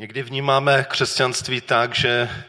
Někdy 0.00 0.22
vnímáme 0.22 0.84
křesťanství 0.88 1.60
tak, 1.60 1.94
že 1.94 2.44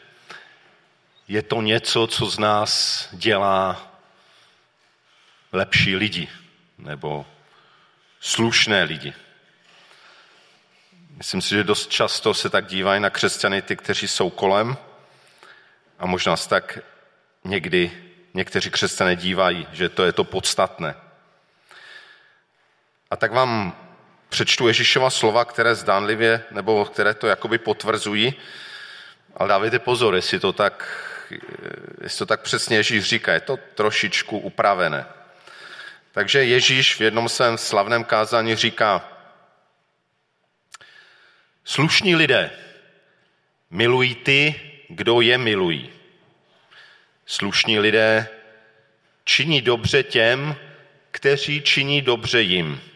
je 1.27 1.41
to 1.41 1.61
něco, 1.61 2.07
co 2.07 2.25
z 2.25 2.39
nás 2.39 3.09
dělá 3.11 3.91
lepší 5.51 5.95
lidi 5.95 6.29
nebo 6.77 7.25
slušné 8.19 8.83
lidi. 8.83 9.13
Myslím 11.09 11.41
si, 11.41 11.49
že 11.49 11.63
dost 11.63 11.91
často 11.91 12.33
se 12.33 12.49
tak 12.49 12.67
dívají 12.67 13.01
na 13.01 13.09
křesťany 13.09 13.61
ty, 13.61 13.75
kteří 13.75 14.07
jsou 14.07 14.29
kolem 14.29 14.77
a 15.99 16.05
možná 16.05 16.37
se 16.37 16.49
tak 16.49 16.79
někdy 17.43 17.91
někteří 18.33 18.71
křesťané 18.71 19.15
dívají, 19.15 19.67
že 19.71 19.89
to 19.89 20.03
je 20.03 20.13
to 20.13 20.23
podstatné. 20.23 20.95
A 23.09 23.15
tak 23.15 23.31
vám 23.31 23.75
přečtu 24.31 24.67
Ježíšova 24.67 25.09
slova, 25.09 25.45
které 25.45 25.75
zdánlivě, 25.75 26.43
nebo 26.51 26.85
které 26.85 27.13
to 27.13 27.27
jakoby 27.27 27.57
potvrzují, 27.57 28.33
ale 29.35 29.49
dávejte 29.49 29.79
pozor, 29.79 30.15
jestli 30.15 30.39
to 30.39 30.53
tak, 30.53 30.75
jestli 32.01 32.17
to 32.19 32.25
tak 32.25 32.41
přesně 32.41 32.77
Ježíš 32.77 33.03
říká, 33.03 33.33
je 33.33 33.39
to 33.39 33.59
trošičku 33.75 34.39
upravené. 34.39 35.05
Takže 36.11 36.43
Ježíš 36.43 36.95
v 36.95 37.01
jednom 37.01 37.29
svém 37.29 37.57
slavném 37.57 38.03
kázání 38.03 38.55
říká, 38.55 39.03
slušní 41.65 42.15
lidé, 42.15 42.51
milují 43.69 44.15
ty, 44.15 44.61
kdo 44.89 45.21
je 45.21 45.37
milují. 45.37 45.89
Slušní 47.25 47.79
lidé 47.79 48.27
činí 49.23 49.61
dobře 49.61 50.03
těm, 50.03 50.55
kteří 51.11 51.61
činí 51.61 52.01
dobře 52.01 52.41
jim. 52.41 52.90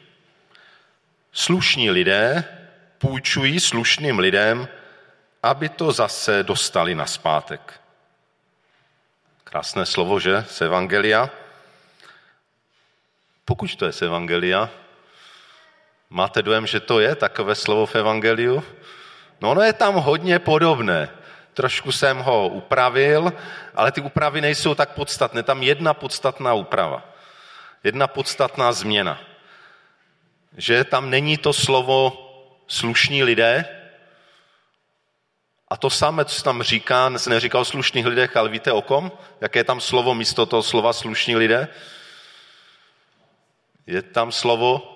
Slušní 1.37 1.91
lidé 1.91 2.43
půjčují 2.97 3.59
slušným 3.59 4.19
lidem, 4.19 4.67
aby 5.43 5.69
to 5.69 5.91
zase 5.91 6.43
dostali 6.43 6.95
na 6.95 7.05
zpátek. 7.05 7.81
Krásné 9.43 9.85
slovo, 9.85 10.19
že? 10.19 10.45
Z 10.47 10.61
Evangelia. 10.61 11.29
Pokud 13.45 13.75
to 13.75 13.85
je 13.85 13.91
z 13.91 14.01
Evangelia, 14.01 14.69
máte 16.09 16.41
dojem, 16.41 16.67
že 16.67 16.79
to 16.79 16.99
je 16.99 17.15
takové 17.15 17.55
slovo 17.55 17.85
v 17.85 17.95
Evangeliu? 17.95 18.63
No 19.41 19.51
ono 19.51 19.61
je 19.61 19.73
tam 19.73 19.95
hodně 19.95 20.39
podobné. 20.39 21.09
Trošku 21.53 21.91
jsem 21.91 22.17
ho 22.17 22.47
upravil, 22.47 23.33
ale 23.75 23.91
ty 23.91 24.01
úpravy 24.01 24.41
nejsou 24.41 24.75
tak 24.75 24.89
podstatné. 24.89 25.43
Tam 25.43 25.63
jedna 25.63 25.93
podstatná 25.93 26.53
úprava. 26.53 27.03
Jedna 27.83 28.07
podstatná 28.07 28.71
změna 28.71 29.34
že 30.57 30.83
tam 30.83 31.09
není 31.09 31.37
to 31.37 31.53
slovo 31.53 32.21
slušní 32.67 33.23
lidé, 33.23 33.65
a 35.67 35.77
to 35.77 35.89
samé, 35.89 36.25
co 36.25 36.43
tam 36.43 36.63
říká, 36.63 37.09
neříká 37.09 37.59
o 37.59 37.65
slušných 37.65 38.05
lidech, 38.05 38.37
ale 38.37 38.49
víte 38.49 38.71
o 38.71 38.81
kom? 38.81 39.11
Jaké 39.41 39.59
je 39.59 39.63
tam 39.63 39.81
slovo 39.81 40.13
místo 40.13 40.45
toho 40.45 40.63
slova 40.63 40.93
slušní 40.93 41.35
lidé? 41.35 41.67
Je 43.87 44.01
tam 44.01 44.31
slovo? 44.31 44.91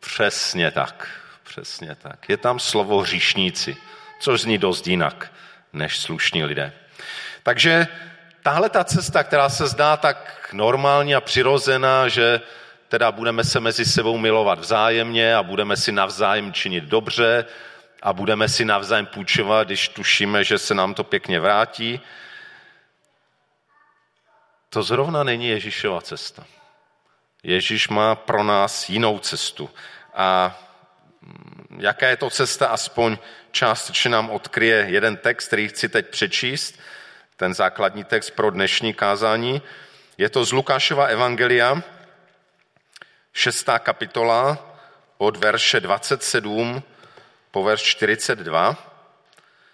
Přesně 0.00 0.70
tak. 0.70 1.08
Přesně 1.44 1.94
tak. 1.94 2.28
Je 2.28 2.36
tam 2.36 2.58
slovo 2.58 3.00
hříšníci, 3.00 3.76
což 4.20 4.40
zní 4.40 4.58
dost 4.58 4.86
jinak 4.86 5.32
než 5.72 5.98
slušní 5.98 6.44
lidé. 6.44 6.72
Takže 7.42 7.86
tahle 8.42 8.70
ta 8.70 8.84
cesta, 8.84 9.24
která 9.24 9.48
se 9.48 9.66
zdá 9.66 9.96
tak 9.96 10.48
normální 10.52 11.14
a 11.14 11.20
přirozená, 11.20 12.08
že 12.08 12.40
teda 12.88 13.12
budeme 13.12 13.44
se 13.44 13.60
mezi 13.60 13.84
sebou 13.84 14.18
milovat 14.18 14.58
vzájemně 14.58 15.36
a 15.36 15.42
budeme 15.42 15.76
si 15.76 15.92
navzájem 15.92 16.52
činit 16.52 16.84
dobře 16.84 17.44
a 18.02 18.12
budeme 18.12 18.48
si 18.48 18.64
navzájem 18.64 19.06
půjčovat, 19.06 19.66
když 19.66 19.88
tušíme, 19.88 20.44
že 20.44 20.58
se 20.58 20.74
nám 20.74 20.94
to 20.94 21.04
pěkně 21.04 21.40
vrátí. 21.40 22.00
To 24.70 24.82
zrovna 24.82 25.24
není 25.24 25.48
Ježíšova 25.48 26.00
cesta. 26.00 26.44
Ježíš 27.42 27.88
má 27.88 28.14
pro 28.14 28.42
nás 28.42 28.88
jinou 28.88 29.18
cestu. 29.18 29.70
A 30.14 30.58
jaká 31.78 32.08
je 32.08 32.16
to 32.16 32.30
cesta, 32.30 32.66
aspoň 32.66 33.18
částečně 33.50 34.10
nám 34.10 34.30
odkryje 34.30 34.86
jeden 34.88 35.16
text, 35.16 35.46
který 35.46 35.68
chci 35.68 35.88
teď 35.88 36.08
přečíst, 36.08 36.80
ten 37.36 37.54
základní 37.54 38.04
text 38.04 38.30
pro 38.30 38.50
dnešní 38.50 38.94
kázání. 38.94 39.62
Je 40.18 40.28
to 40.28 40.44
z 40.44 40.52
Lukášova 40.52 41.06
Evangelia, 41.06 41.82
šestá 43.32 43.78
kapitola 43.78 44.58
od 45.18 45.36
verše 45.36 45.80
27 45.80 46.82
po 47.50 47.62
verš 47.62 47.82
42. 47.82 48.76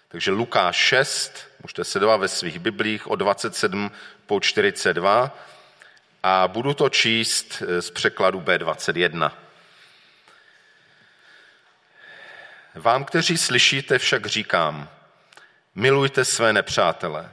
Takže 0.07 0.31
Lukáš 0.31 0.75
6, 0.75 1.47
můžete 1.63 1.83
se 1.83 1.99
dovat 1.99 2.17
ve 2.17 2.27
svých 2.27 2.59
biblích, 2.59 3.07
od 3.07 3.15
27 3.15 3.91
po 4.25 4.39
42 4.39 5.37
a 6.23 6.47
budu 6.47 6.73
to 6.73 6.89
číst 6.89 7.63
z 7.79 7.91
překladu 7.91 8.39
B21. 8.39 9.31
Vám, 12.75 13.05
kteří 13.05 13.37
slyšíte, 13.37 13.99
však 13.99 14.25
říkám, 14.25 14.89
milujte 15.75 16.25
své 16.25 16.53
nepřátele, 16.53 17.31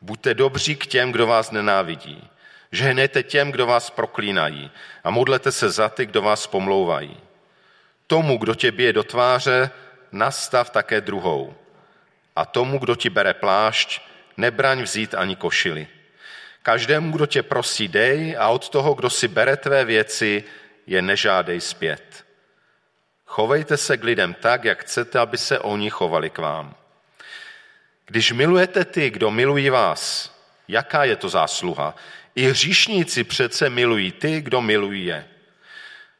buďte 0.00 0.34
dobří 0.34 0.76
k 0.76 0.86
těm, 0.86 1.12
kdo 1.12 1.26
vás 1.26 1.50
nenávidí, 1.50 2.30
Žehnejte 2.72 3.22
těm, 3.22 3.52
kdo 3.52 3.66
vás 3.66 3.90
proklínají 3.90 4.70
a 5.04 5.10
modlete 5.10 5.52
se 5.52 5.70
za 5.70 5.88
ty, 5.88 6.06
kdo 6.06 6.22
vás 6.22 6.46
pomlouvají. 6.46 7.16
Tomu, 8.06 8.38
kdo 8.38 8.54
tě 8.54 8.72
bije 8.72 8.92
do 8.92 9.04
tváře, 9.04 9.70
nastav 10.12 10.70
také 10.70 11.00
druhou. 11.00 11.54
A 12.36 12.44
tomu, 12.44 12.78
kdo 12.78 12.96
ti 12.96 13.10
bere 13.10 13.34
plášť, 13.34 14.00
nebraň 14.36 14.82
vzít 14.82 15.14
ani 15.14 15.36
košily. 15.36 15.86
Každému, 16.62 17.12
kdo 17.12 17.26
tě 17.26 17.42
prosí, 17.42 17.88
dej 17.88 18.36
a 18.38 18.48
od 18.48 18.68
toho, 18.68 18.94
kdo 18.94 19.10
si 19.10 19.28
bere 19.28 19.56
tvé 19.56 19.84
věci, 19.84 20.44
je 20.86 21.02
nežádej 21.02 21.60
zpět. 21.60 22.24
Chovejte 23.26 23.76
se 23.76 23.96
k 23.96 24.04
lidem 24.04 24.34
tak, 24.34 24.64
jak 24.64 24.80
chcete, 24.80 25.18
aby 25.18 25.38
se 25.38 25.58
oni 25.58 25.90
chovali 25.90 26.30
k 26.30 26.38
vám. 26.38 26.74
Když 28.06 28.32
milujete 28.32 28.84
ty, 28.84 29.10
kdo 29.10 29.30
milují 29.30 29.70
vás, 29.70 30.32
jaká 30.68 31.04
je 31.04 31.16
to 31.16 31.28
zásluha? 31.28 31.94
I 32.34 32.42
hříšníci 32.42 33.24
přece 33.24 33.70
milují 33.70 34.12
ty, 34.12 34.40
kdo 34.40 34.60
milují 34.60 35.06
je. 35.06 35.28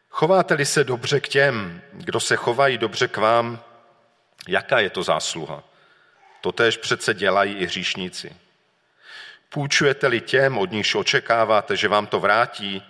Chováte-li 0.09 0.67
se 0.67 0.84
dobře 0.84 1.21
k 1.21 1.28
těm, 1.28 1.83
kdo 1.93 2.21
se 2.21 2.37
chovají 2.37 2.78
dobře 2.78 3.09
k 3.09 3.17
vám, 3.17 3.65
jaká 4.49 4.81
je 4.81 4.91
to 4.91 5.03
zásluha? 5.03 5.65
Totéž 6.41 6.77
přece 6.77 7.15
dělají 7.15 7.55
i 7.55 7.67
hříšníci. 7.67 8.37
Půjčujete-li 9.49 10.21
těm, 10.21 10.59
od 10.59 10.71
nichž 10.71 10.95
očekáváte, 10.95 11.77
že 11.77 11.89
vám 11.89 12.06
to 12.06 12.21
vrátí, 12.21 12.83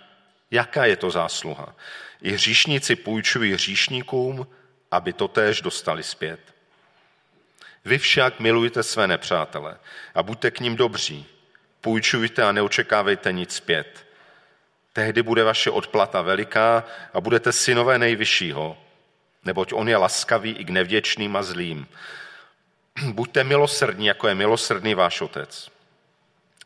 jaká 0.51 0.85
je 0.85 0.95
to 0.95 1.11
zásluha? 1.11 1.75
I 2.21 2.31
hříšníci 2.31 2.95
půjčují 2.95 3.53
hříšníkům, 3.53 4.47
aby 4.91 5.13
totéž 5.13 5.61
dostali 5.61 6.03
zpět. 6.03 6.39
Vy 7.85 7.97
však 7.97 8.39
milujte 8.39 8.83
své 8.83 9.07
nepřátele 9.07 9.79
a 10.15 10.23
buďte 10.23 10.51
k 10.51 10.59
ním 10.59 10.75
dobří, 10.75 11.25
Půjčujte 11.83 12.43
a 12.43 12.51
neočekávejte 12.51 13.31
nic 13.31 13.55
zpět. 13.55 14.05
Tehdy 14.93 15.23
bude 15.23 15.43
vaše 15.43 15.69
odplata 15.69 16.21
veliká 16.21 16.83
a 17.13 17.21
budete 17.21 17.51
synové 17.51 17.99
nejvyššího, 17.99 18.77
neboť 19.43 19.73
on 19.73 19.89
je 19.89 19.97
laskavý 19.97 20.51
i 20.51 20.65
k 20.65 20.69
nevděčným 20.69 21.35
a 21.35 21.43
zlým. 21.43 21.87
Buďte 23.11 23.43
milosrdní, 23.43 24.05
jako 24.05 24.27
je 24.27 24.35
milosrdný 24.35 24.95
váš 24.95 25.21
otec. 25.21 25.69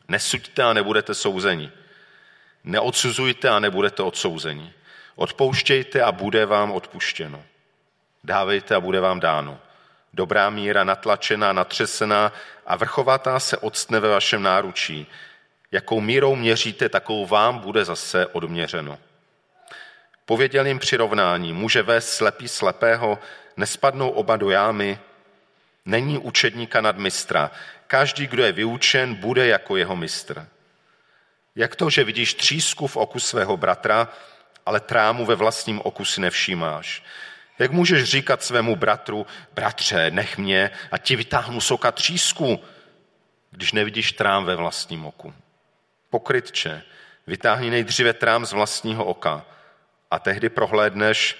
Nesuďte 0.08 0.62
a 0.62 0.72
nebudete 0.72 1.14
souzeni. 1.14 1.72
Neodsuzujte 2.64 3.48
a 3.48 3.58
nebudete 3.58 4.02
odsouzeni. 4.02 4.72
Odpouštějte 5.16 6.02
a 6.02 6.12
bude 6.12 6.46
vám 6.46 6.72
odpuštěno. 6.72 7.44
Dávejte 8.24 8.74
a 8.74 8.80
bude 8.80 9.00
vám 9.00 9.20
dáno. 9.20 9.60
Dobrá 10.18 10.50
míra 10.50 10.84
natlačená, 10.84 11.52
natřesená 11.52 12.32
a 12.66 12.76
vrchovatá 12.76 13.40
se 13.40 13.56
odstne 13.56 14.00
ve 14.00 14.08
vašem 14.08 14.42
náručí. 14.42 15.06
Jakou 15.72 16.00
mírou 16.00 16.36
měříte, 16.36 16.88
takovou 16.88 17.26
vám 17.26 17.58
bude 17.58 17.84
zase 17.84 18.26
odměřeno. 18.26 18.98
Pověděl 20.26 20.66
jim 20.66 20.78
přirovnání, 20.78 21.52
může 21.52 21.82
vést 21.82 22.10
slepý 22.10 22.48
slepého, 22.48 23.18
nespadnou 23.56 24.10
oba 24.10 24.36
do 24.36 24.50
jámy, 24.50 24.98
není 25.86 26.18
učedníka 26.18 26.80
nad 26.80 26.96
mistra. 26.96 27.50
Každý, 27.86 28.26
kdo 28.26 28.44
je 28.44 28.52
vyučen, 28.52 29.14
bude 29.14 29.46
jako 29.46 29.76
jeho 29.76 29.96
mistr. 29.96 30.46
Jak 31.56 31.76
to, 31.76 31.90
že 31.90 32.04
vidíš 32.04 32.34
třísku 32.34 32.86
v 32.86 32.96
oku 32.96 33.20
svého 33.20 33.56
bratra, 33.56 34.08
ale 34.66 34.80
trámu 34.80 35.26
ve 35.26 35.34
vlastním 35.34 35.80
oku 35.84 36.04
si 36.04 36.20
nevšímáš? 36.20 37.02
Jak 37.58 37.70
můžeš 37.70 38.04
říkat 38.04 38.42
svému 38.42 38.76
bratru, 38.76 39.26
bratře, 39.54 40.10
nech 40.10 40.38
mě 40.38 40.70
a 40.92 40.98
ti 40.98 41.16
vytáhnu 41.16 41.60
soka 41.60 41.92
třísku, 41.92 42.64
když 43.50 43.72
nevidíš 43.72 44.12
trám 44.12 44.44
ve 44.44 44.56
vlastním 44.56 45.06
oku? 45.06 45.34
Pokrytče, 46.10 46.82
vytáhni 47.26 47.70
nejdříve 47.70 48.12
trám 48.12 48.46
z 48.46 48.52
vlastního 48.52 49.04
oka 49.04 49.46
a 50.10 50.18
tehdy 50.18 50.48
prohlédneš, 50.48 51.36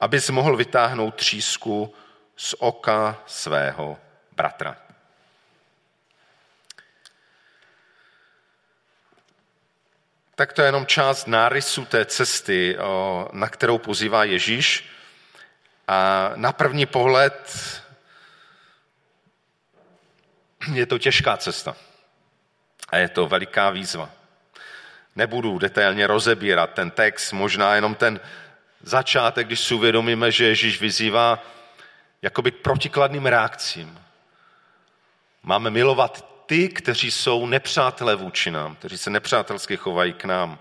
abys 0.00 0.30
mohl 0.30 0.56
vytáhnout 0.56 1.14
třísku 1.14 1.94
z 2.36 2.54
oka 2.58 3.22
svého 3.26 3.98
bratra. 4.36 4.76
Tak 10.34 10.52
to 10.52 10.62
je 10.62 10.68
jenom 10.68 10.86
část 10.86 11.26
nárysu 11.26 11.84
té 11.84 12.04
cesty, 12.04 12.76
na 13.32 13.48
kterou 13.48 13.78
pozývá 13.78 14.24
Ježíš. 14.24 14.88
A 15.88 16.30
na 16.36 16.52
první 16.52 16.86
pohled 16.86 17.60
je 20.72 20.86
to 20.86 20.98
těžká 20.98 21.36
cesta. 21.36 21.76
A 22.88 22.96
je 22.96 23.08
to 23.08 23.26
veliká 23.26 23.70
výzva. 23.70 24.10
Nebudu 25.16 25.58
detailně 25.58 26.06
rozebírat 26.06 26.72
ten 26.72 26.90
text, 26.90 27.32
možná 27.32 27.74
jenom 27.74 27.94
ten 27.94 28.20
začátek, 28.82 29.46
když 29.46 29.60
si 29.60 29.74
uvědomíme, 29.74 30.30
že 30.30 30.44
Ježíš 30.44 30.80
vyzývá 30.80 31.42
jakoby 32.22 32.50
k 32.50 32.56
protikladným 32.56 33.26
reakcím. 33.26 34.00
Máme 35.42 35.70
milovat 35.70 36.32
ty, 36.46 36.68
kteří 36.68 37.10
jsou 37.10 37.46
nepřátelé 37.46 38.14
vůči 38.14 38.50
nám, 38.50 38.76
kteří 38.76 38.98
se 38.98 39.10
nepřátelsky 39.10 39.76
chovají 39.76 40.12
k 40.12 40.24
nám. 40.24 40.58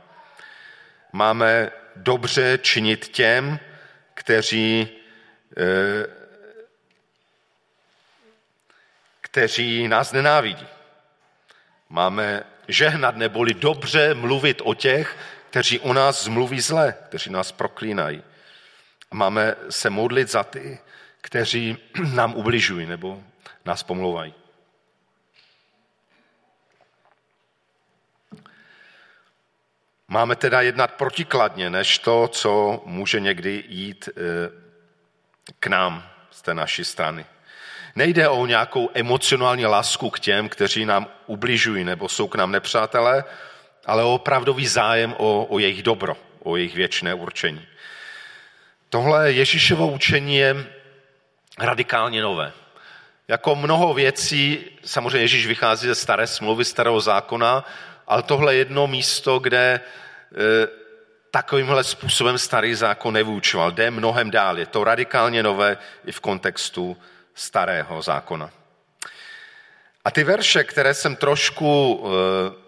Máme 1.11 1.71
dobře 1.95 2.59
činit 2.61 3.07
těm, 3.07 3.59
kteří, 4.13 4.89
kteří 9.21 9.87
nás 9.87 10.11
nenávidí. 10.11 10.67
Máme 11.89 12.43
žehnat 12.67 13.15
neboli 13.15 13.53
dobře 13.53 14.13
mluvit 14.13 14.61
o 14.63 14.73
těch, 14.73 15.17
kteří 15.49 15.79
o 15.79 15.93
nás 15.93 16.23
zmluví 16.23 16.61
zle, 16.61 16.95
kteří 17.09 17.29
nás 17.29 17.51
proklínají. 17.51 18.23
Máme 19.11 19.55
se 19.69 19.89
modlit 19.89 20.29
za 20.29 20.43
ty, 20.43 20.79
kteří 21.21 21.77
nám 22.13 22.35
ubližují 22.35 22.85
nebo 22.85 23.23
nás 23.65 23.83
pomlouvají. 23.83 24.33
Máme 30.07 30.35
teda 30.35 30.61
jednat 30.61 30.91
protikladně, 30.91 31.69
než 31.69 31.97
to, 31.97 32.27
co 32.27 32.83
může 32.85 33.19
někdy 33.19 33.63
jít 33.67 34.09
eh, 34.09 34.70
k 35.59 35.67
nám 35.67 36.09
z 36.31 36.41
té 36.41 36.53
naší 36.53 36.85
strany. 36.85 37.25
Nejde 37.95 38.29
o 38.29 38.45
nějakou 38.45 38.89
emocionální 38.93 39.65
lásku 39.65 40.09
k 40.09 40.19
těm, 40.19 40.49
kteří 40.49 40.85
nám 40.85 41.07
ubližují 41.27 41.83
nebo 41.83 42.09
jsou 42.09 42.27
k 42.27 42.35
nám 42.35 42.51
nepřátelé, 42.51 43.23
ale 43.85 44.03
o 44.03 44.13
opravdový 44.13 44.67
zájem 44.67 45.15
o, 45.17 45.45
o 45.45 45.59
jejich 45.59 45.83
dobro, 45.83 46.17
o 46.43 46.57
jejich 46.57 46.75
věčné 46.75 47.13
určení. 47.13 47.67
Tohle 48.89 49.31
Ježíšovo 49.31 49.87
učení 49.87 50.37
je 50.37 50.55
radikálně 51.59 52.21
nové. 52.21 52.51
Jako 53.27 53.55
mnoho 53.55 53.93
věcí, 53.93 54.65
samozřejmě 54.85 55.19
Ježíš 55.19 55.47
vychází 55.47 55.87
ze 55.87 55.95
staré 55.95 56.27
smlouvy, 56.27 56.65
starého 56.65 57.01
zákona, 57.01 57.65
ale 58.07 58.23
tohle 58.23 58.53
je 58.53 58.57
jedno 58.57 58.87
místo, 58.87 59.39
kde 59.39 59.59
e, 59.59 59.81
takovýmhle 61.31 61.83
způsobem 61.83 62.37
starý 62.37 62.75
zákon 62.75 63.13
nevyučoval. 63.13 63.71
Jde 63.71 63.91
mnohem 63.91 64.31
dál. 64.31 64.59
Je 64.59 64.65
to 64.65 64.83
radikálně 64.83 65.43
nové 65.43 65.77
i 66.05 66.11
v 66.11 66.19
kontextu 66.19 66.97
starého 67.35 68.01
zákona. 68.01 68.49
A 70.05 70.11
ty 70.11 70.23
verše, 70.23 70.63
které 70.63 70.93
jsem 70.93 71.15
trošku 71.15 72.03
e, 72.03 72.09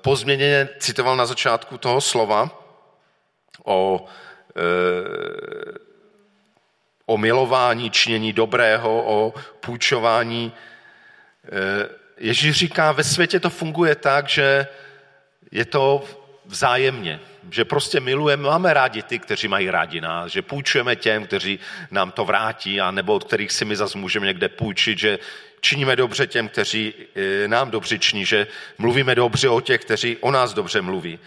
pozměněně 0.01 0.69
citoval 0.79 1.17
na 1.17 1.25
začátku 1.25 1.77
toho 1.77 2.01
slova 2.01 2.49
o, 3.63 4.05
e, 4.55 4.61
o 7.05 7.17
milování, 7.17 7.91
činění 7.91 8.33
dobrého, 8.33 9.03
o 9.05 9.33
půjčování, 9.59 10.53
Ježíš 12.17 12.57
říká, 12.57 12.91
ve 12.91 13.03
světě 13.03 13.39
to 13.39 13.49
funguje 13.49 13.95
tak, 13.95 14.29
že 14.29 14.67
je 15.51 15.65
to 15.65 16.03
vzájemně, 16.45 17.19
že 17.51 17.65
prostě 17.65 17.99
milujeme, 17.99 18.43
máme 18.43 18.73
rádi 18.73 19.03
ty, 19.03 19.19
kteří 19.19 19.47
mají 19.47 19.69
rádi 19.69 20.01
nás, 20.01 20.31
že 20.31 20.41
půjčujeme 20.41 20.95
těm, 20.95 21.27
kteří 21.27 21.59
nám 21.91 22.11
to 22.11 22.25
vrátí, 22.25 22.81
a 22.81 22.91
nebo 22.91 23.13
od 23.13 23.23
kterých 23.23 23.51
si 23.51 23.65
my 23.65 23.75
zase 23.75 23.97
můžeme 23.97 24.25
někde 24.25 24.49
půjčit, 24.49 24.99
že 24.99 25.19
činíme 25.61 25.95
dobře 25.95 26.27
těm, 26.27 26.49
kteří 26.49 26.93
e, 27.15 27.47
nám 27.47 27.71
dobře 27.71 27.99
činí, 27.99 28.25
že 28.25 28.47
mluvíme 28.77 29.15
dobře 29.15 29.49
o 29.49 29.61
těch, 29.61 29.81
kteří 29.81 30.17
o 30.17 30.31
nás 30.31 30.53
dobře 30.53 30.81
mluví. 30.81 31.19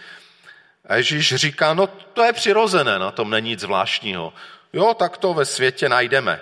A 0.85 0.95
Ježíš 0.95 1.35
říká, 1.35 1.73
no 1.73 1.87
to 1.87 2.23
je 2.23 2.33
přirozené, 2.33 2.99
na 2.99 3.11
tom 3.11 3.29
není 3.29 3.49
nic 3.49 3.59
zvláštního. 3.59 4.33
Jo, 4.73 4.93
tak 4.93 5.17
to 5.17 5.33
ve 5.33 5.45
světě 5.45 5.89
najdeme. 5.89 6.41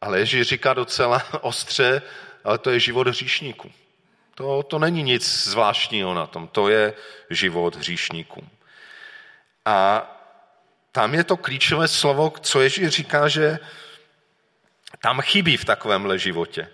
Ale 0.00 0.18
Ježíš 0.18 0.48
říká 0.48 0.74
docela 0.74 1.22
ostře, 1.40 2.02
ale 2.44 2.58
to 2.58 2.70
je 2.70 2.80
život 2.80 3.08
hříšníků. 3.08 3.72
To, 4.34 4.62
to 4.62 4.78
není 4.78 5.02
nic 5.02 5.44
zvláštního 5.44 6.14
na 6.14 6.26
tom, 6.26 6.48
to 6.48 6.68
je 6.68 6.94
život 7.30 7.76
hříšníků. 7.76 8.48
A 9.64 10.10
tam 10.92 11.14
je 11.14 11.24
to 11.24 11.36
klíčové 11.36 11.88
slovo, 11.88 12.32
co 12.40 12.60
Ježíš 12.60 12.88
říká, 12.88 13.28
že 13.28 13.58
tam 15.00 15.20
chybí 15.20 15.56
v 15.56 15.64
takovémhle 15.64 16.18
životě. 16.18 16.68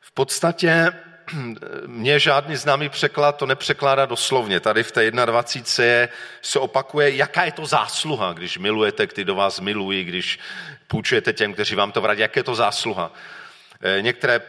V 0.00 0.12
podstatě 0.12 0.92
mě 1.86 2.18
žádný 2.18 2.56
známý 2.56 2.88
překlad 2.88 3.36
to 3.36 3.46
nepřekládá 3.46 4.06
doslovně. 4.06 4.60
Tady 4.60 4.82
v 4.82 4.92
té 4.92 5.10
21. 5.10 6.08
se 6.42 6.58
opakuje, 6.58 7.16
jaká 7.16 7.44
je 7.44 7.52
to 7.52 7.66
zásluha, 7.66 8.32
když 8.32 8.58
milujete, 8.58 9.06
kdy 9.06 9.24
do 9.24 9.34
vás 9.34 9.60
milují, 9.60 10.04
když 10.04 10.38
půjčujete 10.86 11.32
těm, 11.32 11.52
kteří 11.52 11.74
vám 11.74 11.92
to 11.92 12.00
vradí, 12.00 12.20
jaké 12.20 12.40
je 12.40 12.44
to 12.44 12.54
zásluha. 12.54 13.12
Eh, 13.80 14.02
některé 14.02 14.40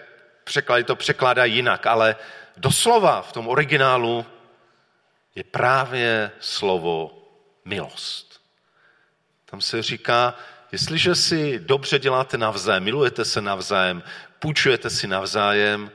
překlady 0.44 0.84
to 0.84 0.96
překládá 0.96 1.46
jinak, 1.46 1.86
ale 1.86 2.16
doslova 2.58 3.22
v 3.22 3.32
tom 3.32 3.48
originálu 3.48 4.26
je 5.36 5.44
právě 5.44 6.32
slovo 6.40 7.24
milost. 7.66 8.42
Tam 9.46 9.62
se 9.62 9.84
říká, 9.84 10.36
jestliže 10.72 11.16
si 11.16 11.60
dobře 11.60 12.00
děláte 12.00 12.38
navzájem, 12.38 12.84
milujete 12.84 13.26
se 13.26 13.42
navzájem, 13.42 14.04
půjčujete 14.40 14.90
si 14.90 15.08
navzájem, 15.08 15.92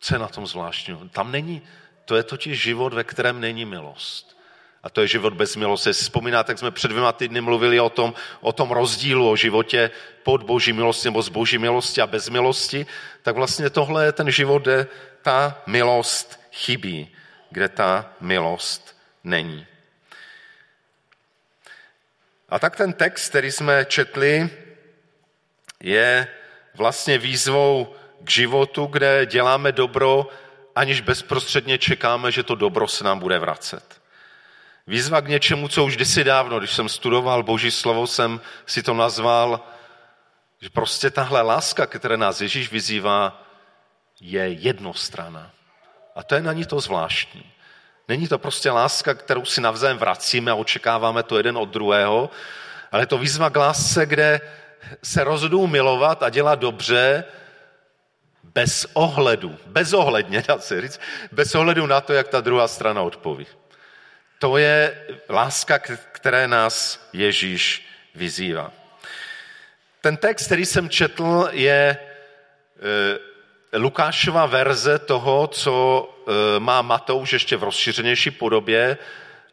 co 0.00 0.14
je 0.14 0.18
na 0.18 0.28
tom 0.28 0.46
zvláštního? 0.46 1.08
Tam 1.08 1.32
není, 1.32 1.62
to 2.04 2.16
je 2.16 2.22
totiž 2.22 2.62
život, 2.62 2.92
ve 2.92 3.04
kterém 3.04 3.40
není 3.40 3.64
milost. 3.64 4.41
A 4.82 4.90
to 4.90 5.00
je 5.00 5.08
život 5.08 5.34
bez 5.34 5.56
milosti. 5.56 5.92
Vzpomínáte, 5.92 6.52
jak 6.52 6.58
jsme 6.58 6.70
před 6.70 6.88
dvěma 6.88 7.12
týdny 7.12 7.40
mluvili 7.40 7.80
o 7.80 7.90
tom, 7.90 8.14
o 8.40 8.52
tom 8.52 8.70
rozdílu, 8.70 9.30
o 9.30 9.36
životě 9.36 9.90
pod 10.22 10.42
boží 10.42 10.72
milostí 10.72 11.08
nebo 11.08 11.22
z 11.22 11.28
boží 11.28 11.58
milosti 11.58 12.00
a 12.00 12.06
bez 12.06 12.28
milosti, 12.28 12.86
tak 13.22 13.34
vlastně 13.36 13.70
tohle 13.70 14.04
je 14.04 14.12
ten 14.12 14.30
život, 14.30 14.62
kde 14.62 14.86
ta 15.22 15.62
milost 15.66 16.40
chybí, 16.52 17.10
kde 17.50 17.68
ta 17.68 18.12
milost 18.20 18.96
není. 19.24 19.66
A 22.48 22.58
tak 22.58 22.76
ten 22.76 22.92
text, 22.92 23.28
který 23.28 23.52
jsme 23.52 23.84
četli, 23.84 24.50
je 25.80 26.28
vlastně 26.74 27.18
výzvou 27.18 27.94
k 28.24 28.30
životu, 28.30 28.86
kde 28.86 29.26
děláme 29.26 29.72
dobro, 29.72 30.28
aniž 30.74 31.00
bezprostředně 31.00 31.78
čekáme, 31.78 32.32
že 32.32 32.42
to 32.42 32.54
dobro 32.54 32.88
se 32.88 33.04
nám 33.04 33.18
bude 33.18 33.38
vracet. 33.38 34.01
Výzva 34.86 35.20
k 35.20 35.28
něčemu, 35.28 35.68
co 35.68 35.84
už 35.84 35.96
kdysi 35.96 36.24
dávno, 36.24 36.58
když 36.58 36.74
jsem 36.74 36.88
studoval 36.88 37.42
Boží 37.42 37.70
slovo, 37.70 38.06
jsem 38.06 38.40
si 38.66 38.82
to 38.82 38.94
nazval, 38.94 39.60
že 40.60 40.70
prostě 40.70 41.10
tahle 41.10 41.42
láska, 41.42 41.86
které 41.86 42.16
nás 42.16 42.40
Ježíš 42.40 42.70
vyzývá, 42.70 43.42
je 44.20 44.48
jednostrana. 44.48 45.50
A 46.14 46.22
to 46.22 46.34
je 46.34 46.42
na 46.42 46.52
ní 46.52 46.64
to 46.64 46.80
zvláštní. 46.80 47.52
Není 48.08 48.28
to 48.28 48.38
prostě 48.38 48.70
láska, 48.70 49.14
kterou 49.14 49.44
si 49.44 49.60
navzájem 49.60 49.98
vracíme 49.98 50.50
a 50.50 50.54
očekáváme 50.54 51.22
to 51.22 51.36
jeden 51.36 51.58
od 51.58 51.68
druhého, 51.68 52.30
ale 52.92 53.02
je 53.02 53.06
to 53.06 53.18
výzva 53.18 53.50
k 53.50 53.56
lásce, 53.56 54.06
kde 54.06 54.40
se 55.02 55.24
rozhodou 55.24 55.66
milovat 55.66 56.22
a 56.22 56.30
dělat 56.30 56.58
dobře 56.58 57.24
bez 58.44 58.86
ohledu, 58.92 59.56
bezohledně, 59.66 60.44
dá 60.48 60.58
se 60.58 60.80
říct, 60.80 61.00
bez 61.32 61.54
ohledu 61.54 61.86
na 61.86 62.00
to, 62.00 62.12
jak 62.12 62.28
ta 62.28 62.40
druhá 62.40 62.68
strana 62.68 63.02
odpoví. 63.02 63.46
To 64.42 64.56
je 64.56 65.06
láska, 65.28 65.78
které 66.12 66.48
nás 66.48 67.08
Ježíš 67.12 67.86
vyzývá. 68.14 68.72
Ten 70.00 70.16
text, 70.16 70.46
který 70.46 70.66
jsem 70.66 70.88
četl, 70.88 71.48
je 71.50 71.96
e, 73.72 73.78
Lukášova 73.78 74.46
verze 74.46 74.98
toho, 74.98 75.46
co 75.46 75.74
e, 76.56 76.60
má 76.60 76.82
Matouš 76.82 77.32
ještě 77.32 77.56
v 77.56 77.62
rozšířenější 77.62 78.30
podobě 78.30 78.98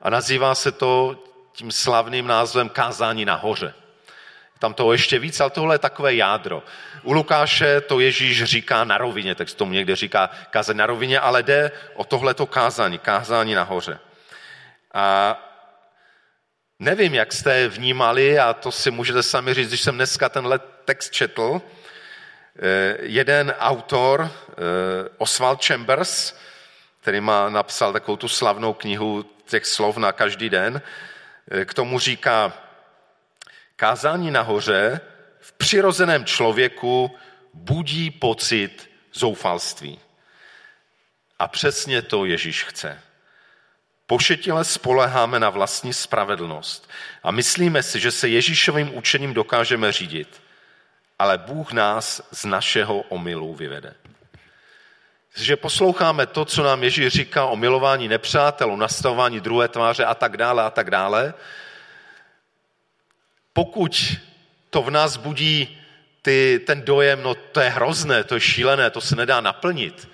a 0.01 0.09
nazývá 0.09 0.55
se 0.55 0.71
to 0.71 1.23
tím 1.53 1.71
slavným 1.71 2.27
názvem 2.27 2.69
Kázání 2.69 3.25
na 3.25 3.35
hoře. 3.35 3.73
Tam 4.59 4.73
toho 4.73 4.91
ještě 4.91 5.19
víc, 5.19 5.39
ale 5.39 5.49
tohle 5.49 5.75
je 5.75 5.79
takové 5.79 6.15
jádro. 6.15 6.63
U 7.03 7.13
Lukáše 7.13 7.81
to 7.81 7.99
Ježíš 7.99 8.43
říká 8.43 8.83
na 8.83 8.97
rovině, 8.97 9.35
tak 9.35 9.53
tomu 9.53 9.71
někde 9.71 9.95
říká 9.95 10.29
kázání 10.49 10.79
na 10.79 10.85
rovině, 10.85 11.19
ale 11.19 11.43
jde 11.43 11.71
o 11.93 12.03
tohleto 12.03 12.45
kázání, 12.45 12.99
kázání 12.99 13.53
na 13.53 13.63
hoře. 13.63 13.99
A 14.93 15.39
Nevím, 16.81 17.13
jak 17.13 17.33
jste 17.33 17.67
vnímali, 17.67 18.39
a 18.39 18.53
to 18.53 18.71
si 18.71 18.91
můžete 18.91 19.23
sami 19.23 19.53
říct, 19.53 19.67
když 19.67 19.81
jsem 19.81 19.95
dneska 19.95 20.29
tenhle 20.29 20.59
text 20.85 21.11
četl. 21.11 21.61
Eh, 22.61 22.97
jeden 22.99 23.53
autor, 23.59 24.31
eh, 24.49 24.55
Oswald 25.17 25.65
Chambers, 25.65 26.35
který 27.01 27.21
má 27.21 27.49
napsal 27.49 27.93
takovou 27.93 28.17
tu 28.17 28.27
slavnou 28.27 28.73
knihu 28.73 29.25
těch 29.45 29.65
slov 29.65 29.97
na 29.97 30.11
každý 30.11 30.49
den, 30.49 30.81
eh, 31.51 31.65
k 31.65 31.73
tomu 31.73 31.99
říká, 31.99 32.53
kázání 33.75 34.31
nahoře 34.31 35.01
v 35.39 35.51
přirozeném 35.51 36.25
člověku 36.25 37.17
budí 37.53 38.11
pocit 38.11 38.89
zoufalství. 39.13 39.99
A 41.39 41.47
přesně 41.47 42.01
to 42.01 42.25
Ježíš 42.25 42.63
chce. 42.63 43.01
Pošetile 44.09 44.65
spoleháme 44.65 45.39
na 45.39 45.49
vlastní 45.49 45.93
spravedlnost 45.93 46.89
a 47.23 47.31
myslíme 47.31 47.83
si, 47.83 47.99
že 47.99 48.11
se 48.11 48.29
Ježíšovým 48.29 48.97
učením 48.97 49.33
dokážeme 49.33 49.91
řídit, 49.91 50.41
ale 51.19 51.37
Bůh 51.37 51.71
nás 51.71 52.21
z 52.31 52.45
našeho 52.45 52.99
omylu 52.99 53.53
vyvede. 53.53 53.93
Že 55.35 55.55
posloucháme 55.55 56.25
to, 56.25 56.45
co 56.45 56.63
nám 56.63 56.83
Ježíš 56.83 57.07
říká 57.07 57.45
o 57.45 57.55
milování 57.55 58.07
nepřátel, 58.07 58.73
o 58.73 58.75
nastavování 58.75 59.39
druhé 59.39 59.67
tváře 59.67 60.05
a 60.05 60.15
tak 60.15 60.37
dále 60.37 60.63
a 60.63 60.69
tak 60.69 60.91
dále, 60.91 61.33
pokud 63.53 64.17
to 64.69 64.81
v 64.81 64.91
nás 64.91 65.17
budí 65.17 65.81
ty, 66.21 66.61
ten 66.65 66.81
dojem, 66.81 67.23
no 67.23 67.35
to 67.35 67.59
je 67.59 67.69
hrozné, 67.69 68.23
to 68.23 68.35
je 68.35 68.41
šílené, 68.41 68.89
to 68.89 69.01
se 69.01 69.15
nedá 69.15 69.41
naplnit, 69.41 70.09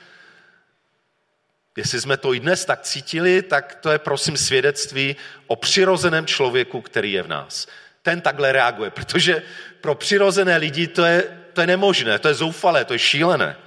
Jestli 1.75 2.01
jsme 2.01 2.17
to 2.17 2.33
i 2.33 2.39
dnes 2.39 2.65
tak 2.65 2.81
cítili, 2.81 3.41
tak 3.41 3.75
to 3.81 3.91
je 3.91 3.99
prosím 3.99 4.37
svědectví 4.37 5.15
o 5.47 5.55
přirozeném 5.55 6.25
člověku, 6.25 6.81
který 6.81 7.11
je 7.11 7.23
v 7.23 7.27
nás. 7.27 7.67
Ten 8.01 8.21
takhle 8.21 8.51
reaguje, 8.51 8.89
protože 8.89 9.43
pro 9.81 9.95
přirozené 9.95 10.57
lidi 10.57 10.87
to 10.87 11.05
je, 11.05 11.23
to 11.53 11.61
je 11.61 11.67
nemožné, 11.67 12.19
to 12.19 12.27
je 12.27 12.33
zoufalé, 12.33 12.85
to 12.85 12.93
je 12.93 12.99
šílené. 12.99 13.57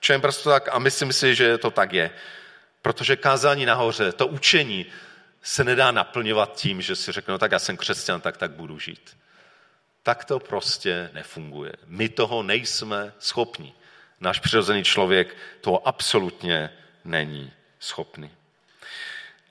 Čem 0.00 0.20
prostě 0.20 0.48
tak, 0.48 0.68
a 0.72 0.78
myslím 0.78 1.12
si, 1.12 1.34
že 1.34 1.58
to 1.58 1.70
tak 1.70 1.92
je. 1.92 2.10
Protože 2.82 3.16
kázání 3.16 3.66
nahoře, 3.66 4.12
to 4.12 4.26
učení 4.26 4.86
se 5.42 5.64
nedá 5.64 5.90
naplňovat 5.90 6.56
tím, 6.56 6.82
že 6.82 6.96
si 6.96 7.12
řekne, 7.12 7.32
no 7.32 7.38
tak 7.38 7.52
já 7.52 7.58
jsem 7.58 7.76
křesťan, 7.76 8.20
tak 8.20 8.36
tak 8.36 8.50
budu 8.50 8.78
žít. 8.78 9.16
Tak 10.02 10.24
to 10.24 10.38
prostě 10.38 11.10
nefunguje. 11.12 11.72
My 11.86 12.08
toho 12.08 12.42
nejsme 12.42 13.12
schopni. 13.18 13.74
Náš 14.20 14.40
přirozený 14.40 14.84
člověk 14.84 15.36
toho 15.60 15.88
absolutně 15.88 16.70
není 17.08 17.52
schopný. 17.80 18.30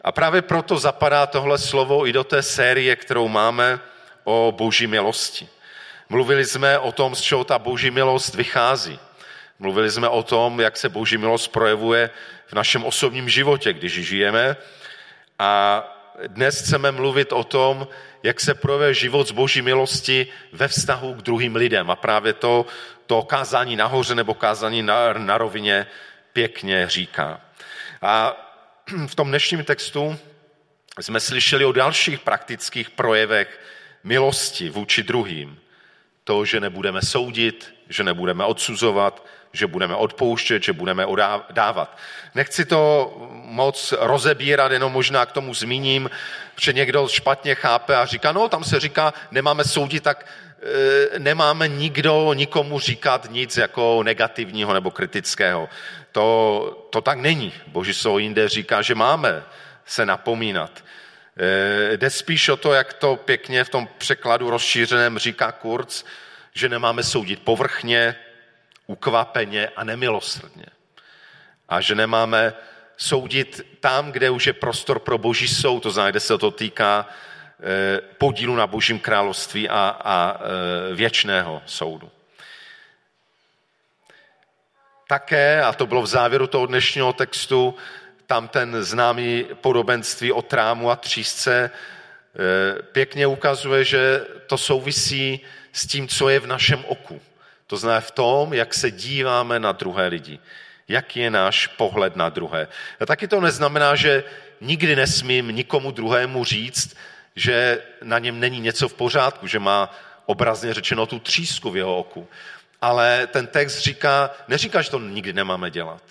A 0.01 0.11
právě 0.11 0.41
proto 0.41 0.77
zapadá 0.77 1.25
tohle 1.25 1.57
slovo 1.57 2.07
i 2.07 2.13
do 2.13 2.23
té 2.23 2.43
série, 2.43 2.95
kterou 2.95 3.27
máme 3.27 3.79
o 4.23 4.53
boží 4.57 4.87
milosti. 4.87 5.47
Mluvili 6.09 6.45
jsme 6.45 6.79
o 6.79 6.91
tom, 6.91 7.15
z 7.15 7.21
čeho 7.21 7.43
ta 7.43 7.59
boží 7.59 7.91
milost 7.91 8.35
vychází. 8.35 8.99
Mluvili 9.59 9.91
jsme 9.91 10.07
o 10.09 10.23
tom, 10.23 10.59
jak 10.59 10.77
se 10.77 10.89
boží 10.89 11.17
milost 11.17 11.51
projevuje 11.51 12.09
v 12.47 12.53
našem 12.53 12.83
osobním 12.83 13.29
životě, 13.29 13.73
když 13.73 13.93
žijeme. 13.93 14.55
A 15.39 15.83
dnes 16.27 16.61
chceme 16.61 16.91
mluvit 16.91 17.31
o 17.33 17.43
tom, 17.43 17.87
jak 18.23 18.39
se 18.39 18.53
projevuje 18.53 18.93
život 18.93 19.27
z 19.27 19.31
boží 19.31 19.61
milosti 19.61 20.27
ve 20.51 20.67
vztahu 20.67 21.13
k 21.13 21.21
druhým 21.21 21.55
lidem. 21.55 21.91
A 21.91 21.95
právě 21.95 22.33
to, 22.33 22.65
to 23.05 23.21
kázání 23.21 23.75
nahoře 23.75 24.15
nebo 24.15 24.33
kázání 24.33 24.81
na, 24.81 25.13
na 25.13 25.37
rovině 25.37 25.87
pěkně 26.33 26.89
říká. 26.89 27.41
A 28.07 28.37
v 29.07 29.15
tom 29.15 29.27
dnešním 29.27 29.63
textu 29.63 30.19
jsme 31.01 31.19
slyšeli 31.19 31.65
o 31.65 31.71
dalších 31.71 32.19
praktických 32.19 32.89
projevech 32.89 33.59
milosti 34.03 34.69
vůči 34.69 35.03
druhým. 35.03 35.59
To, 36.23 36.45
že 36.45 36.59
nebudeme 36.59 37.01
soudit, 37.01 37.73
že 37.89 38.03
nebudeme 38.03 38.45
odsuzovat, 38.45 39.25
že 39.53 39.67
budeme 39.67 39.95
odpouštět, 39.95 40.63
že 40.63 40.73
budeme 40.73 41.05
dávat. 41.51 41.97
Nechci 42.35 42.65
to 42.65 43.13
moc 43.31 43.93
rozebírat, 43.99 44.71
jenom 44.71 44.91
možná 44.93 45.25
k 45.25 45.31
tomu 45.31 45.53
zmíním, 45.53 46.09
že 46.59 46.73
někdo 46.73 47.07
špatně 47.07 47.55
chápe 47.55 47.95
a 47.95 48.05
říká, 48.05 48.31
no 48.31 48.49
tam 48.49 48.63
se 48.63 48.79
říká, 48.79 49.13
nemáme 49.31 49.63
soudit, 49.63 50.03
tak 50.03 50.25
nemáme 51.17 51.67
nikdo 51.67 52.33
nikomu 52.33 52.79
říkat 52.79 53.27
nic 53.31 53.57
jako 53.57 54.03
negativního 54.03 54.73
nebo 54.73 54.91
kritického. 54.91 55.69
To, 56.11 56.87
to 56.89 57.01
tak 57.01 57.19
není. 57.19 57.53
Boží 57.67 57.93
slovo 57.93 58.19
jinde 58.19 58.49
říká, 58.49 58.81
že 58.81 58.95
máme 58.95 59.43
se 59.85 60.05
napomínat. 60.05 60.83
E, 61.93 61.97
jde 61.97 62.09
spíš 62.09 62.49
o 62.49 62.57
to, 62.57 62.73
jak 62.73 62.93
to 62.93 63.15
pěkně 63.15 63.63
v 63.63 63.69
tom 63.69 63.87
překladu 63.97 64.49
rozšířeném 64.49 65.17
říká 65.17 65.51
Kurz, 65.51 66.03
že 66.53 66.69
nemáme 66.69 67.03
soudit 67.03 67.41
povrchně, 67.43 68.15
ukvapeně 68.87 69.67
a 69.67 69.83
nemilosrdně. 69.83 70.65
A 71.69 71.81
že 71.81 71.95
nemáme 71.95 72.53
soudit 72.97 73.61
tam, 73.79 74.11
kde 74.11 74.29
už 74.29 74.47
je 74.47 74.53
prostor 74.53 74.99
pro 74.99 75.17
boží 75.17 75.47
soud, 75.47 75.79
to 75.79 75.91
znamená, 75.91 76.11
kde 76.11 76.19
se 76.19 76.37
to 76.37 76.51
týká 76.51 77.09
podílu 78.17 78.55
na 78.55 78.67
božím 78.67 78.99
království 78.99 79.69
a, 79.69 79.97
a 80.03 80.39
e, 80.39 80.95
věčného 80.95 81.61
soudu. 81.65 82.11
Také, 85.07 85.63
a 85.63 85.73
to 85.73 85.87
bylo 85.87 86.01
v 86.01 86.07
závěru 86.07 86.47
toho 86.47 86.65
dnešního 86.65 87.13
textu, 87.13 87.75
tam 88.27 88.47
ten 88.47 88.83
známý 88.83 89.45
podobenství 89.61 90.31
o 90.31 90.41
trámu 90.41 90.91
a 90.91 90.95
třísce 90.95 91.71
eh, 91.71 92.81
pěkně 92.81 93.27
ukazuje, 93.27 93.83
že 93.83 94.21
to 94.47 94.57
souvisí 94.57 95.39
s 95.73 95.87
tím, 95.87 96.07
co 96.07 96.29
je 96.29 96.39
v 96.39 96.47
našem 96.47 96.85
oku. 96.87 97.21
To 97.67 97.77
znamená 97.77 98.01
v 98.01 98.11
tom, 98.11 98.53
jak 98.53 98.73
se 98.73 98.91
díváme 98.91 99.59
na 99.59 99.71
druhé 99.71 100.07
lidi. 100.07 100.39
Jaký 100.87 101.19
je 101.19 101.29
náš 101.29 101.67
pohled 101.67 102.15
na 102.15 102.29
druhé. 102.29 102.67
A 102.99 103.05
taky 103.05 103.27
to 103.27 103.41
neznamená, 103.41 103.95
že 103.95 104.23
nikdy 104.61 104.95
nesmím 104.95 105.47
nikomu 105.47 105.91
druhému 105.91 106.43
říct, 106.43 106.95
že 107.37 107.83
na 108.03 108.19
něm 108.19 108.39
není 108.39 108.59
něco 108.59 108.89
v 108.89 108.93
pořádku, 108.93 109.47
že 109.47 109.59
má 109.59 109.93
obrazně 110.25 110.73
řečeno 110.73 111.05
tu 111.05 111.19
třísku 111.19 111.71
v 111.71 111.77
jeho 111.77 111.97
oku. 111.97 112.27
Ale 112.81 113.27
ten 113.27 113.47
text 113.47 113.79
říká, 113.79 114.29
neříká, 114.47 114.81
že 114.81 114.89
to 114.89 114.99
nikdy 114.99 115.33
nemáme 115.33 115.71
dělat, 115.71 116.01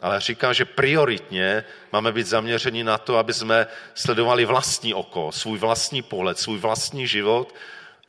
ale 0.00 0.20
říká, 0.20 0.52
že 0.52 0.64
prioritně 0.64 1.64
máme 1.92 2.12
být 2.12 2.26
zaměřeni 2.26 2.84
na 2.84 2.98
to, 2.98 3.16
aby 3.16 3.34
jsme 3.34 3.66
sledovali 3.94 4.44
vlastní 4.44 4.94
oko, 4.94 5.32
svůj 5.32 5.58
vlastní 5.58 6.02
pohled, 6.02 6.38
svůj 6.38 6.58
vlastní 6.58 7.06
život 7.06 7.54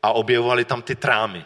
a 0.03 0.11
objevovali 0.11 0.65
tam 0.65 0.81
ty 0.81 0.95
trámy, 0.95 1.45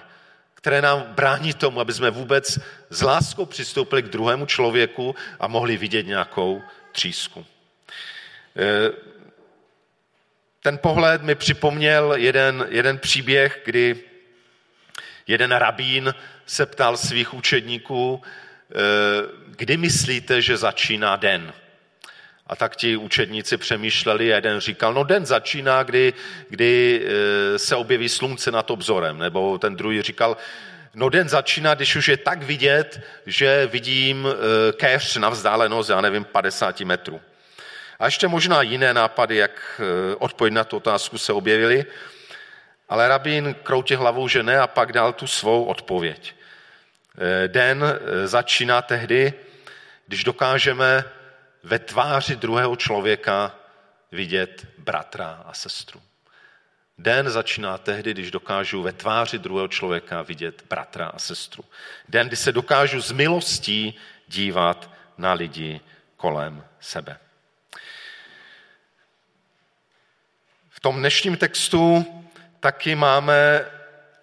které 0.54 0.82
nám 0.82 1.02
brání 1.02 1.54
tomu, 1.54 1.80
aby 1.80 1.94
jsme 1.94 2.10
vůbec 2.10 2.60
s 2.90 3.02
láskou 3.02 3.46
přistoupili 3.46 4.02
k 4.02 4.10
druhému 4.10 4.46
člověku 4.46 5.16
a 5.40 5.48
mohli 5.48 5.78
vidět 5.78 6.08
nějakou 6.08 6.62
třísku. 6.92 7.46
Ten 10.64 10.78
pohled 10.78 11.22
mi 11.22 11.36
připomněl 11.36 12.14
jeden, 12.16 12.68
jeden 12.70 12.98
příběh, 12.98 13.62
kdy 13.66 13.96
jeden 15.28 15.52
rabín 15.52 16.14
se 16.46 16.66
ptal 16.66 16.98
svých 16.98 17.34
učedníků, 17.34 18.22
eh, 18.22 18.76
kdy 19.56 19.78
myslíte, 19.78 20.42
že 20.42 20.58
začíná 20.58 21.16
den? 21.16 21.54
A 22.48 22.56
tak 22.56 22.76
ti 22.76 22.98
učedníci 22.98 23.58
přemýšleli 23.58 24.34
a 24.34 24.36
jeden 24.36 24.60
říkal, 24.60 24.94
no 24.94 25.04
den 25.04 25.26
začíná, 25.26 25.84
kdy, 25.84 26.14
kdy 26.50 27.02
eh, 27.04 27.60
se 27.60 27.76
objeví 27.76 28.10
slunce 28.10 28.52
nad 28.52 28.72
obzorem. 28.72 29.18
Nebo 29.18 29.58
ten 29.58 29.76
druhý 29.76 30.02
říkal, 30.02 30.38
no 30.94 31.10
den 31.10 31.30
začíná, 31.30 31.74
když 31.74 31.96
už 31.96 32.08
je 32.08 32.18
tak 32.18 32.44
vidět, 32.44 33.02
že 33.26 33.70
vidím 33.72 34.28
eh, 34.28 34.74
keř 34.74 35.16
na 35.16 35.30
vzdálenost, 35.30 35.90
já 35.90 36.02
nevím, 36.02 36.24
50 36.24 36.82
metrů. 36.82 37.22
A 38.02 38.06
ještě 38.06 38.28
možná 38.28 38.62
jiné 38.62 38.94
nápady, 38.94 39.36
jak 39.36 39.82
odpověď 40.18 40.54
na 40.54 40.64
tu 40.64 40.78
otázku 40.78 41.18
se 41.18 41.34
objevily. 41.34 41.86
Ale 42.90 43.08
rabín 43.08 43.56
kroutě 43.64 43.98
hlavou, 43.98 44.28
že 44.28 44.44
ne, 44.44 44.60
a 44.60 44.68
pak 44.68 44.94
dal 44.94 45.14
tu 45.14 45.28
svou 45.28 45.66
odpověď. 45.66 46.36
Eh, 47.18 47.48
den 47.48 47.84
eh, 47.84 48.28
začíná 48.28 48.82
tehdy, 48.82 49.34
když 50.08 50.24
dokážeme 50.24 51.04
ve 51.64 51.80
tváři 51.80 52.36
druhého 52.36 52.76
člověka 52.76 53.56
vidět 54.12 54.68
bratra 54.78 55.44
a 55.46 55.54
sestru. 55.54 56.02
Den 56.98 57.30
začíná 57.30 57.78
tehdy, 57.78 58.14
když 58.14 58.32
dokážu 58.32 58.82
ve 58.82 58.92
tváři 58.92 59.40
druhého 59.40 59.68
člověka 59.68 60.22
vidět 60.22 60.64
bratra 60.70 61.08
a 61.08 61.20
sestru. 61.20 61.64
Den, 62.10 62.28
kdy 62.28 62.36
se 62.36 62.52
dokážu 62.52 63.02
z 63.02 63.12
milostí 63.12 63.98
dívat 64.28 64.90
na 65.18 65.34
lidi 65.34 65.82
kolem 66.18 66.66
sebe. 66.80 67.18
Tom 70.82 71.00
dnešním 71.00 71.38
textu 71.38 72.06
taky 72.60 72.96
máme, 72.96 73.66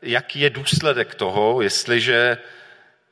jaký 0.03 0.41
je 0.41 0.51
důsledek 0.51 1.15
toho, 1.15 1.63
jestliže 1.63 2.39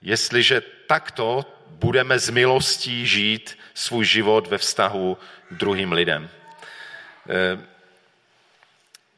jestliže 0.02 0.62
takto 0.86 1.44
budeme 1.68 2.18
z 2.18 2.30
milostí 2.30 3.06
žít 3.06 3.58
svůj 3.74 4.04
život 4.04 4.46
ve 4.46 4.58
vztahu 4.58 5.18
k 5.50 5.54
druhým 5.54 5.92
lidem. 5.92 6.30
Eh, 7.28 7.58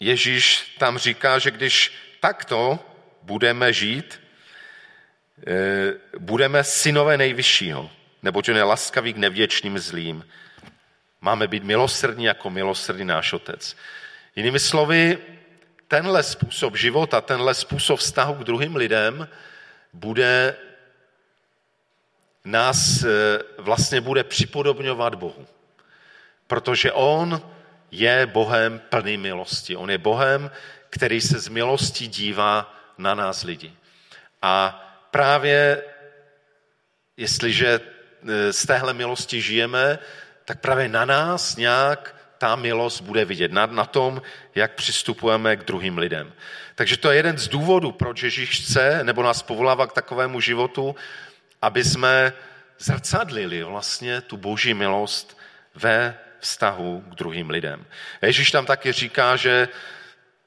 Ježíš 0.01 0.75
tam 0.79 0.99
říká, 0.99 1.39
že 1.39 1.51
když 1.51 1.93
takto 2.21 2.79
budeme 3.23 3.73
žít, 3.73 4.21
eh, 5.47 5.93
budeme 6.19 6.65
synové 6.65 7.17
nejvyššího, 7.17 7.91
neboť 8.23 8.49
on 8.49 8.57
je 8.57 8.63
laskavý 8.63 9.13
k 9.13 9.17
nevděčným 9.17 9.79
zlým. 9.79 10.27
Máme 11.21 11.49
být 11.49 11.65
milosrdní 11.65 12.25
jako 12.25 12.51
milosrdný 12.51 13.05
náš 13.05 13.33
otec. 13.33 13.77
Jinými 14.39 14.61
slovy, 14.61 15.19
tenhle 15.89 16.23
způsob 16.23 16.77
života, 16.77 17.21
tenhle 17.21 17.55
způsob 17.55 17.99
vztahu 17.99 18.35
k 18.35 18.45
druhým 18.45 18.77
lidem 18.77 19.29
bude 19.93 20.57
nás 22.45 23.03
eh, 23.03 23.09
vlastně 23.59 24.01
bude 24.01 24.25
připodobňovat 24.25 25.15
Bohu. 25.15 25.47
Protože 26.47 26.93
On 26.93 27.51
je 27.91 28.27
Bohem 28.27 28.79
plný 28.79 29.17
milosti. 29.17 29.77
On 29.77 29.91
je 29.91 29.99
Bohem, 29.99 30.51
který 30.91 31.21
se 31.21 31.39
z 31.39 31.49
milostí 31.49 32.09
dívá 32.09 32.75
na 32.99 33.15
nás 33.15 33.43
lidi. 33.43 33.73
A 34.43 34.87
právě 35.11 35.83
jestliže 37.17 37.81
e, 38.29 38.53
z 38.53 38.67
téhle 38.67 38.95
milosti 38.95 39.43
žijeme, 39.43 39.99
tak 40.45 40.61
právě 40.61 40.89
na 40.89 41.05
nás 41.05 41.57
nějak 41.57 42.18
ta 42.39 42.57
milost 42.57 43.01
bude 43.01 43.25
vidět, 43.25 43.53
na, 43.53 43.67
na 43.67 43.85
tom, 43.85 44.23
jak 44.55 44.75
přistupujeme 44.75 45.57
k 45.57 45.65
druhým 45.65 45.99
lidem. 45.99 46.33
Takže 46.75 46.97
to 46.97 47.11
je 47.11 47.17
jeden 47.17 47.39
z 47.39 47.49
důvodů, 47.49 47.93
proč 47.93 48.23
Ježíš 48.23 48.61
chce, 48.61 49.05
nebo 49.05 49.23
nás 49.23 49.43
povolává 49.43 49.87
k 49.87 49.93
takovému 49.93 50.41
životu, 50.41 50.97
aby 51.63 51.85
jsme 51.85 52.33
zrcadlili 52.79 53.63
vlastně 53.63 54.21
tu 54.21 54.37
boží 54.37 54.75
milost 54.75 55.39
ve 55.75 56.15
vztahu 56.39 57.05
k 57.11 57.15
druhým 57.15 57.51
lidem. 57.51 57.87
Ježíš 58.23 58.51
tam 58.51 58.67
taky 58.67 58.93
říká, 58.93 59.37
že 59.37 59.69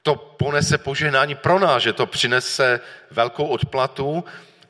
to 0.04 0.16
ponese 0.16 0.78
požehnání 0.78 1.36
pro 1.36 1.60
nás, 1.60 1.84
že 1.84 1.94
to 1.94 2.06
přinese 2.06 2.80
velkou 3.12 3.46
odplatu 3.46 4.24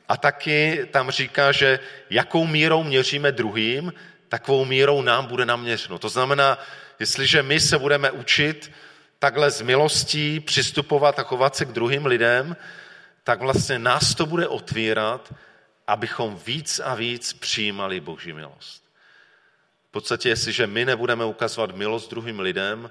a 0.08 0.16
taky 0.16 0.88
tam 0.90 1.10
říká, 1.10 1.52
že 1.52 1.78
jakou 2.10 2.46
mírou 2.46 2.82
měříme 2.82 3.32
druhým, 3.32 3.92
takovou 4.28 4.64
mírou 4.64 5.02
nám 5.02 5.26
bude 5.26 5.46
naměřeno. 5.46 5.98
To 5.98 6.08
znamená, 6.08 6.58
jestliže 6.98 7.42
my 7.42 7.60
se 7.60 7.78
budeme 7.78 8.10
učit 8.10 8.72
takhle 9.18 9.50
z 9.50 9.60
milostí 9.60 10.40
přistupovat 10.40 11.18
a 11.18 11.22
chovat 11.22 11.56
se 11.56 11.64
k 11.64 11.72
druhým 11.72 12.06
lidem, 12.06 12.56
tak 13.24 13.40
vlastně 13.40 13.78
nás 13.78 14.14
to 14.14 14.26
bude 14.26 14.48
otvírat, 14.48 15.34
abychom 15.86 16.40
víc 16.46 16.80
a 16.84 16.94
víc 16.94 17.32
přijímali 17.32 18.00
Boží 18.00 18.32
milost. 18.32 18.82
V 19.88 19.90
podstatě, 19.90 20.28
jestliže 20.28 20.66
my 20.66 20.84
nebudeme 20.84 21.24
ukazovat 21.24 21.76
milost 21.76 22.10
druhým 22.10 22.40
lidem, 22.40 22.90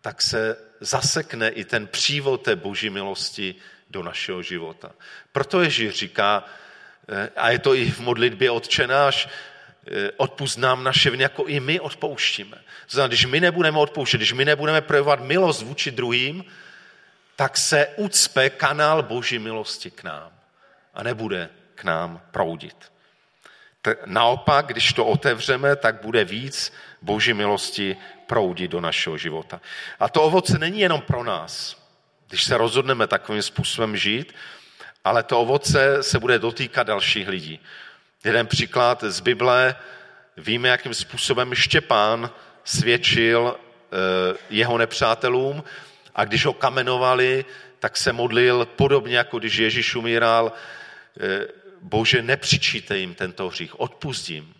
tak 0.00 0.22
se 0.22 0.56
zasekne 0.80 1.48
i 1.48 1.64
ten 1.64 1.86
přívod 1.86 2.42
té 2.42 2.56
boží 2.56 2.90
milosti 2.90 3.54
do 3.90 4.02
našeho 4.02 4.42
života. 4.42 4.92
Proto 5.32 5.60
Ježíš 5.60 5.94
říká, 5.94 6.44
eh, 7.08 7.30
a 7.36 7.50
je 7.50 7.58
to 7.58 7.74
i 7.74 7.90
v 7.90 8.00
modlitbě 8.00 8.50
odčenáš, 8.50 9.28
odpust 10.16 10.58
nám 10.58 10.84
naše 10.84 11.10
viny, 11.10 11.22
jako 11.22 11.44
i 11.44 11.60
my 11.60 11.80
odpouštíme. 11.80 12.58
Znamená, 12.88 13.08
když 13.08 13.26
my 13.26 13.40
nebudeme 13.40 13.78
odpouštět, 13.78 14.16
když 14.18 14.32
my 14.32 14.44
nebudeme 14.44 14.80
projevovat 14.80 15.20
milost 15.20 15.62
vůči 15.62 15.90
druhým, 15.90 16.44
tak 17.36 17.56
se 17.56 17.86
ucpe 17.96 18.50
kanál 18.50 19.02
boží 19.02 19.38
milosti 19.38 19.90
k 19.90 20.02
nám 20.02 20.32
a 20.94 21.02
nebude 21.02 21.48
k 21.74 21.84
nám 21.84 22.20
proudit. 22.30 22.92
Naopak, 24.06 24.66
když 24.66 24.92
to 24.92 25.06
otevřeme, 25.06 25.76
tak 25.76 26.02
bude 26.02 26.24
víc 26.24 26.72
boží 27.02 27.34
milosti 27.34 27.96
proudit 28.26 28.70
do 28.70 28.80
našeho 28.80 29.18
života. 29.18 29.60
A 30.00 30.08
to 30.08 30.22
ovoce 30.22 30.58
není 30.58 30.80
jenom 30.80 31.00
pro 31.00 31.24
nás, 31.24 31.76
když 32.28 32.44
se 32.44 32.56
rozhodneme 32.56 33.06
takovým 33.06 33.42
způsobem 33.42 33.96
žít, 33.96 34.34
ale 35.04 35.22
to 35.22 35.40
ovoce 35.40 36.02
se 36.02 36.18
bude 36.18 36.38
dotýkat 36.38 36.86
dalších 36.86 37.28
lidí. 37.28 37.60
Jeden 38.26 38.46
příklad 38.46 39.04
z 39.04 39.20
Bible, 39.20 39.76
víme, 40.36 40.68
jakým 40.68 40.94
způsobem 40.94 41.54
Štěpán 41.54 42.30
svědčil 42.64 43.56
eh, 43.56 44.36
jeho 44.50 44.78
nepřátelům 44.78 45.64
a 46.14 46.24
když 46.24 46.46
ho 46.46 46.52
kamenovali, 46.52 47.44
tak 47.78 47.96
se 47.96 48.12
modlil 48.12 48.66
podobně, 48.66 49.16
jako 49.16 49.38
když 49.38 49.56
Ježíš 49.56 49.94
umíral, 49.94 50.52
eh, 51.20 51.46
Bože, 51.80 52.22
nepřičíte 52.22 52.98
jim 52.98 53.14
tento 53.14 53.48
hřích, 53.48 53.80
odpustím. 53.80 54.54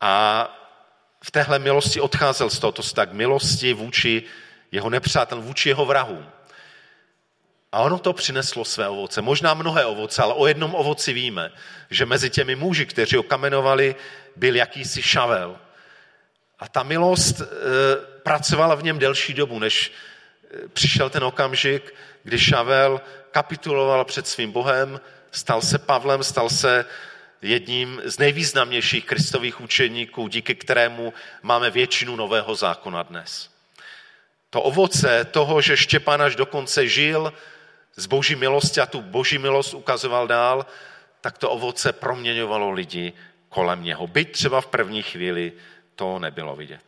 A 0.00 0.44
v 1.24 1.30
téhle 1.30 1.58
milosti 1.58 2.00
odcházel 2.00 2.50
z 2.50 2.58
tohoto 2.58 2.82
tak 2.82 3.12
milosti 3.12 3.72
vůči 3.72 4.22
jeho 4.72 4.90
nepřátelům, 4.90 5.44
vůči 5.44 5.68
jeho 5.68 5.84
vrahům. 5.84 6.26
A 7.72 7.80
ono 7.80 7.98
to 7.98 8.12
přineslo 8.12 8.64
své 8.64 8.88
ovoce. 8.88 9.22
Možná 9.22 9.54
mnohé 9.54 9.84
ovoce, 9.84 10.22
ale 10.22 10.34
o 10.34 10.46
jednom 10.46 10.74
ovoci 10.74 11.12
víme, 11.12 11.52
že 11.90 12.06
mezi 12.06 12.30
těmi 12.30 12.56
muži, 12.56 12.86
kteří 12.86 13.16
ho 13.16 13.22
kamenovali, 13.22 13.94
byl 14.36 14.56
jakýsi 14.56 15.02
šavel. 15.02 15.58
A 16.58 16.68
ta 16.68 16.82
milost 16.82 17.40
e, 17.40 17.44
pracovala 18.22 18.74
v 18.74 18.82
něm 18.82 18.98
delší 18.98 19.34
dobu, 19.34 19.58
než 19.58 19.92
e, 20.64 20.68
přišel 20.68 21.10
ten 21.10 21.24
okamžik, 21.24 21.94
kdy 22.22 22.38
Šavel 22.38 23.00
kapituloval 23.30 24.04
před 24.04 24.26
svým 24.26 24.52
Bohem, 24.52 25.00
stal 25.30 25.62
se 25.62 25.78
Pavlem, 25.78 26.24
stal 26.24 26.50
se 26.50 26.84
jedním 27.42 28.02
z 28.04 28.18
nejvýznamnějších 28.18 29.04
kristových 29.04 29.60
učeníků, 29.60 30.28
díky 30.28 30.54
kterému 30.54 31.14
máme 31.42 31.70
většinu 31.70 32.16
nového 32.16 32.54
zákona 32.54 33.02
dnes. 33.02 33.50
To 34.50 34.62
ovoce 34.62 35.24
toho, 35.24 35.60
že 35.60 35.76
Štěpán 35.76 36.22
až 36.22 36.36
dokonce 36.36 36.88
žil 36.88 37.32
z 37.96 38.06
boží 38.06 38.36
milosti 38.36 38.80
a 38.80 38.86
tu 38.86 39.02
boží 39.02 39.38
milost 39.38 39.74
ukazoval 39.74 40.26
dál, 40.26 40.66
tak 41.20 41.38
to 41.38 41.50
ovoce 41.50 41.92
proměňovalo 41.92 42.70
lidi 42.70 43.12
kolem 43.48 43.82
něho. 43.82 44.06
Byť 44.06 44.32
třeba 44.32 44.60
v 44.60 44.66
první 44.66 45.02
chvíli 45.02 45.52
to 45.94 46.18
nebylo 46.18 46.56
vidět. 46.56 46.84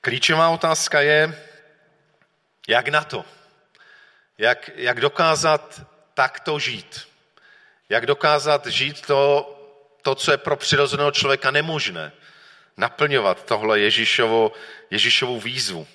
Klíčová 0.00 0.48
otázka 0.48 1.00
je, 1.00 1.42
jak 2.68 2.88
na 2.88 3.04
to? 3.04 3.24
Jak, 4.38 4.70
jak 4.74 5.00
dokázat 5.00 5.80
takto 6.14 6.58
žít? 6.58 7.08
Jak 7.88 8.06
dokázat 8.06 8.66
žít 8.66 9.06
to, 9.06 9.50
to, 10.02 10.14
co 10.14 10.30
je 10.30 10.36
pro 10.36 10.56
přirozeného 10.56 11.10
člověka 11.10 11.50
nemožné? 11.50 12.12
Naplňovat 12.76 13.44
tohle 13.44 13.80
Ježíšovo, 13.80 14.52
Ježíšovu 14.90 15.40
výzvu. 15.40 15.86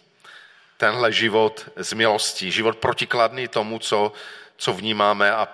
Tenhle 0.78 1.12
život 1.12 1.70
z 1.76 1.94
milostí, 1.94 2.52
život 2.52 2.78
protikladný 2.78 3.48
tomu, 3.48 3.80
co, 3.80 4.12
co 4.58 4.74
vnímáme 4.74 5.32
a 5.32 5.48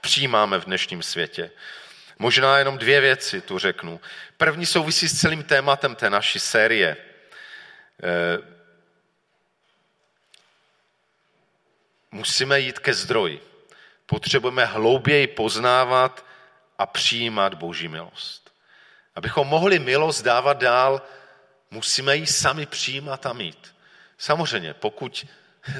přijímáme 0.00 0.58
v 0.58 0.64
dnešním 0.64 1.02
světě. 1.02 1.50
Možná 2.18 2.58
jenom 2.58 2.78
dvě 2.78 3.00
věci 3.00 3.40
tu 3.40 3.58
řeknu. 3.58 4.00
První 4.36 4.66
souvisí 4.66 5.08
s 5.08 5.20
celým 5.20 5.42
tématem 5.42 5.94
té 5.94 6.10
naší 6.10 6.38
série. 6.38 6.96
Eh, 8.02 8.38
musíme 12.10 12.60
jít 12.60 12.78
ke 12.78 12.94
zdroji. 12.94 13.40
Potřebujeme 14.06 14.64
hlouběji 14.64 15.26
poznávat 15.26 16.26
a 16.78 16.86
přijímat 16.86 17.54
Boží 17.54 17.88
milost. 17.88 18.41
Abychom 19.14 19.48
mohli 19.48 19.78
milost 19.78 20.24
dávat 20.24 20.58
dál, 20.58 21.02
musíme 21.70 22.16
ji 22.16 22.26
sami 22.26 22.66
přijímat 22.66 23.26
a 23.26 23.32
mít. 23.32 23.74
Samozřejmě, 24.18 24.74
pokud 24.74 25.26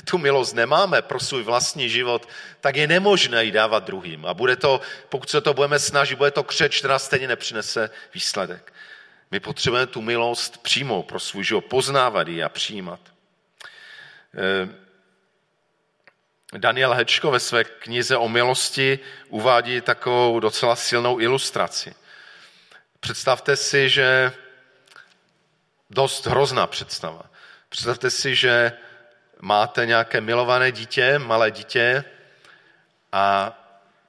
tu 0.05 0.19
milost 0.19 0.55
nemáme 0.55 1.03
pro 1.03 1.21
svůj 1.21 1.43
vlastní 1.43 1.89
život, 1.89 2.29
tak 2.61 2.77
je 2.77 2.87
nemožné 2.87 3.45
ji 3.45 3.53
dávat 3.53 3.85
druhým. 3.85 4.27
A 4.27 4.35
bude 4.35 4.57
to, 4.57 4.81
pokud 5.09 5.31
se 5.31 5.41
to 5.41 5.55
budeme 5.55 5.79
snažit, 5.79 6.17
bude 6.17 6.31
to 6.31 6.45
křeč, 6.45 6.79
která 6.79 6.99
stejně 6.99 7.29
nepřinese 7.29 7.91
výsledek. 8.15 8.73
My 9.31 9.41
potřebujeme 9.41 9.87
tu 9.87 10.01
milost 10.01 10.63
přijmout 10.63 11.03
pro 11.03 11.21
svůj 11.21 11.45
život, 11.45 11.65
poznávat 11.65 12.29
ji 12.29 12.43
a 12.43 12.49
přijímat. 12.49 13.01
Eh, 14.35 14.69
Daniel 16.59 16.95
Hečko 16.95 17.31
ve 17.31 17.41
své 17.41 17.65
knize 17.65 18.17
o 18.17 18.29
milosti 18.29 18.99
uvádí 19.29 19.81
takovou 19.81 20.41
docela 20.41 20.77
silnou 20.77 21.21
ilustraci. 21.21 21.95
Představte 23.05 23.57
si, 23.57 23.89
že 23.89 24.33
dost 25.91 26.27
hrozná 26.27 26.67
představa. 26.67 27.23
Představte 27.69 28.11
si, 28.11 28.35
že 28.35 28.73
máte 29.41 29.87
nějaké 29.87 30.21
milované 30.21 30.73
dítě, 30.73 31.19
malé 31.19 31.51
dítě 31.51 32.05
a 33.13 33.53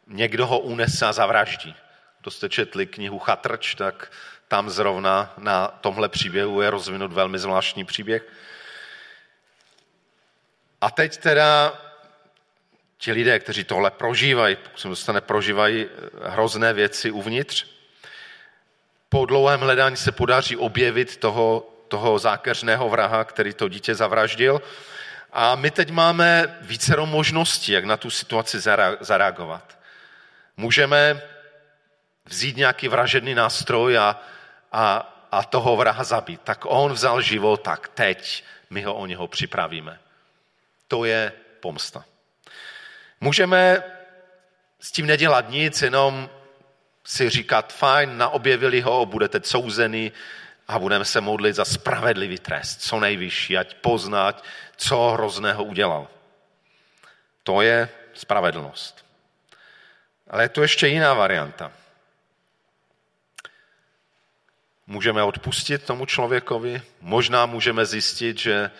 někdo 0.07 0.47
ho 0.47 0.59
unese 0.59 1.05
a 1.05 1.13
zavraždí. 1.13 1.75
Kdo 2.21 2.31
jste 2.31 2.49
četli 2.49 2.85
knihu 2.85 3.19
Chatrč, 3.19 3.75
tak 3.75 4.11
tam 4.47 4.69
zrovna 4.69 5.33
na 5.37 5.67
tomhle 5.67 6.09
příběhu 6.09 6.61
je 6.61 6.69
rozvinut 6.69 7.13
velmi 7.13 7.39
zvláštní 7.39 7.85
příběh. 7.85 8.27
A 10.81 10.91
teď 10.91 11.17
teda 11.17 11.81
ti 12.97 13.11
lidé, 13.11 13.39
kteří 13.39 13.63
tohle 13.63 13.91
prožívají, 13.91 14.55
pokud 14.55 14.79
se 14.79 14.87
dostane, 14.87 15.21
prožívají 15.21 15.89
hrozné 16.23 16.73
věci 16.73 17.11
uvnitř, 17.11 17.73
po 19.13 19.25
dlouhém 19.25 19.59
hledání 19.59 19.97
se 19.97 20.11
podaří 20.11 20.57
objevit 20.57 21.17
toho, 21.17 21.69
toho 21.87 22.19
zákeřného 22.19 22.89
vraha, 22.89 23.23
který 23.23 23.53
to 23.53 23.69
dítě 23.69 23.95
zavraždil. 23.95 24.61
A 25.33 25.55
my 25.55 25.71
teď 25.71 25.89
máme 25.89 26.57
vícero 26.61 27.05
možností, 27.05 27.71
jak 27.71 27.85
na 27.85 27.97
tu 27.97 28.09
situaci 28.09 28.59
zareagovat. 28.99 29.77
Můžeme 30.57 31.21
vzít 32.25 32.57
nějaký 32.57 32.87
vražedný 32.87 33.35
nástroj 33.35 33.97
a, 33.97 34.21
a, 34.71 35.13
a 35.31 35.43
toho 35.43 35.75
vraha 35.75 36.03
zabít. 36.03 36.41
Tak 36.41 36.65
on 36.65 36.93
vzal 36.93 37.21
život, 37.21 37.61
tak 37.61 37.87
teď 37.87 38.43
my 38.69 38.81
ho 38.81 38.93
o 38.95 39.05
něho 39.05 39.27
připravíme. 39.27 39.99
To 40.87 41.05
je 41.05 41.31
pomsta. 41.59 42.05
Můžeme 43.21 43.83
s 44.79 44.91
tím 44.91 45.05
nedělat 45.05 45.49
nic, 45.49 45.81
jenom 45.81 46.29
si 47.03 47.29
říkat, 47.29 47.73
fajn, 47.73 48.17
naobjevili 48.17 48.81
ho, 48.81 49.05
budete 49.05 49.41
souzený 49.43 50.11
a 50.67 50.79
budeme 50.79 51.05
se 51.05 51.21
modlit 51.21 51.55
za 51.55 51.65
spravedlivý 51.65 52.37
trest, 52.37 52.81
co 52.81 52.99
nejvyšší, 52.99 53.57
ať 53.57 53.73
poznat, 53.73 54.43
co 54.75 55.09
hrozného 55.09 55.63
udělal. 55.63 56.07
To 57.43 57.61
je 57.61 57.89
spravedlnost. 58.13 59.05
Ale 60.29 60.43
je 60.43 60.49
tu 60.49 60.61
ještě 60.61 60.87
jiná 60.87 61.13
varianta. 61.13 61.71
Můžeme 64.87 65.23
odpustit 65.23 65.83
tomu 65.83 66.05
člověkovi, 66.05 66.81
možná 67.01 67.45
můžeme 67.45 67.85
zjistit, 67.85 68.37
že 68.39 68.71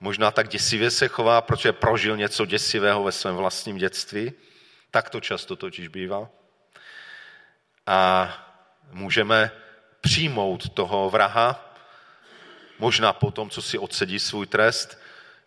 možná 0.00 0.30
tak 0.30 0.48
děsivě 0.48 0.90
se 0.90 1.08
chová, 1.08 1.40
protože 1.40 1.72
prožil 1.72 2.16
něco 2.16 2.46
děsivého 2.46 3.04
ve 3.04 3.12
svém 3.12 3.34
vlastním 3.34 3.78
dětství. 3.78 4.32
Tak 4.90 5.10
to 5.10 5.20
často 5.20 5.56
totiž 5.56 5.88
bývá. 5.88 6.28
A 7.86 8.32
můžeme 8.90 9.50
přijmout 10.00 10.68
toho 10.68 11.10
vraha, 11.10 11.74
možná 12.78 13.12
po 13.12 13.30
tom, 13.30 13.50
co 13.50 13.62
si 13.62 13.78
odsedí 13.78 14.18
svůj 14.18 14.46
trest, 14.46 14.98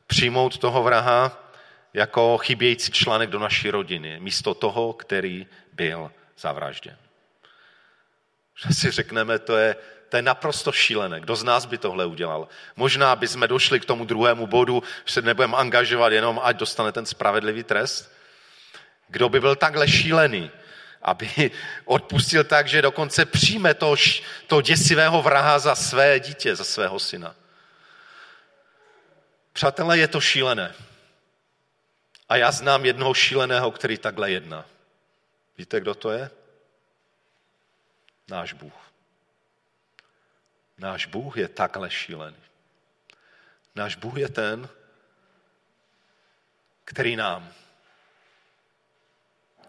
přijmout 0.08 0.58
toho 0.58 0.84
vraha 0.84 1.50
jako 1.94 2.38
chybějící 2.38 2.92
článek 2.92 3.30
do 3.30 3.40
naší 3.40 3.70
rodiny, 3.70 4.20
místo 4.20 4.54
toho, 4.54 4.94
který 4.94 5.48
byl 5.74 6.12
zavražděn. 6.38 6.98
Že 8.56 8.74
si 8.74 8.92
řekneme, 8.92 9.40
to 9.40 9.58
je, 9.58 9.76
to 10.10 10.18
je 10.18 10.22
naprosto 10.22 10.72
šílené. 10.72 11.20
Kdo 11.20 11.36
z 11.36 11.44
nás 11.44 11.66
by 11.66 11.78
tohle 11.78 12.06
udělal? 12.06 12.48
Možná 12.76 13.16
by 13.16 13.28
jsme 13.28 13.48
došli 13.48 13.80
k 13.80 13.86
tomu 13.86 14.06
druhému 14.06 14.48
bodu, 14.48 14.84
že 15.06 15.14
se 15.14 15.22
nebudeme 15.22 15.58
angažovat 15.58 16.12
jenom, 16.12 16.40
ať 16.44 16.58
dostane 16.58 16.92
ten 16.92 17.06
spravedlivý 17.06 17.64
trest. 17.64 18.12
Kdo 19.08 19.30
by 19.30 19.40
byl 19.40 19.56
takhle 19.56 19.88
šílený, 19.88 20.52
aby 21.02 21.52
odpustil 21.86 22.44
tak, 22.44 22.68
že 22.68 22.82
dokonce 22.82 23.26
přijme 23.26 23.74
to, 23.74 23.96
to 24.48 24.62
děsivého 24.62 25.22
vraha 25.22 25.60
za 25.60 25.76
své 25.76 26.20
dítě, 26.20 26.56
za 26.56 26.64
svého 26.64 27.00
syna. 27.00 27.36
Přátelé, 29.54 29.98
je 29.98 30.08
to 30.08 30.22
šílené. 30.22 30.76
A 32.30 32.36
já 32.36 32.52
znám 32.52 32.86
jednoho 32.86 33.14
šíleného, 33.14 33.72
který 33.72 33.98
takhle 33.98 34.32
jedná. 34.32 34.66
Víte, 35.58 35.80
kdo 35.80 35.96
to 35.96 36.12
je? 36.12 36.32
Náš 38.28 38.54
Bůh. 38.54 38.92
Náš 40.78 41.06
Bůh 41.06 41.38
je 41.38 41.48
takhle 41.48 41.90
šílený. 41.90 42.38
Náš 43.76 43.96
Bůh 43.96 44.18
je 44.18 44.30
ten, 44.30 44.70
který 46.86 47.16
nám, 47.16 47.54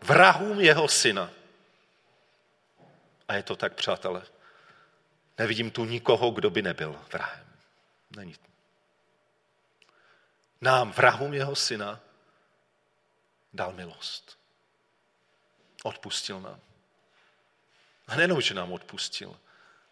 vrahům 0.02 0.60
jeho 0.60 0.88
syna, 0.88 1.30
a 3.28 3.34
je 3.34 3.42
to 3.42 3.56
tak, 3.56 3.74
přátelé, 3.74 4.22
nevidím 5.38 5.70
tu 5.70 5.84
nikoho, 5.84 6.30
kdo 6.30 6.50
by 6.50 6.62
nebyl 6.62 7.04
vrahem. 7.12 7.46
Není. 8.16 8.36
Nám, 10.60 10.92
vrahům 10.92 11.34
jeho 11.34 11.56
syna, 11.56 12.00
dal 13.52 13.72
milost. 13.72 14.38
Odpustil 15.82 16.40
nám. 16.40 16.60
A 18.06 18.16
nejenom, 18.16 18.40
že 18.40 18.54
nám 18.54 18.72
odpustil, 18.72 19.40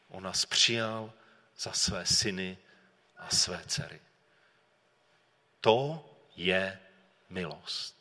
on 0.09 0.23
nás 0.23 0.47
přijal 0.47 1.13
za 1.59 1.73
své 1.73 2.07
syny 2.07 2.59
a 3.17 3.31
své 3.31 3.65
dcery. 3.67 4.01
To 5.61 6.05
je 6.37 6.81
milost. 7.31 7.98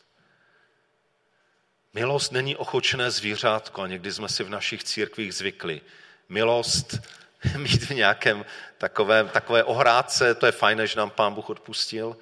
Milost 1.93 2.32
není 2.32 2.56
ochočené 2.56 3.12
zvířátko 3.12 3.82
a 3.82 3.88
někdy 3.88 4.12
jsme 4.12 4.30
si 4.30 4.43
v 4.43 4.50
našich 4.50 4.84
církvích 4.84 5.34
zvykli. 5.34 5.82
Milost 6.30 6.97
mít 7.58 7.84
v 7.84 7.89
nějakém 7.89 8.45
takovém, 8.78 9.30
takové 9.30 9.63
ohrádce, 9.63 10.36
to 10.36 10.45
je 10.45 10.52
fajn, 10.52 10.82
že 10.86 11.00
nám 11.00 11.10
pán 11.10 11.34
Bůh 11.34 11.50
odpustil, 11.50 12.17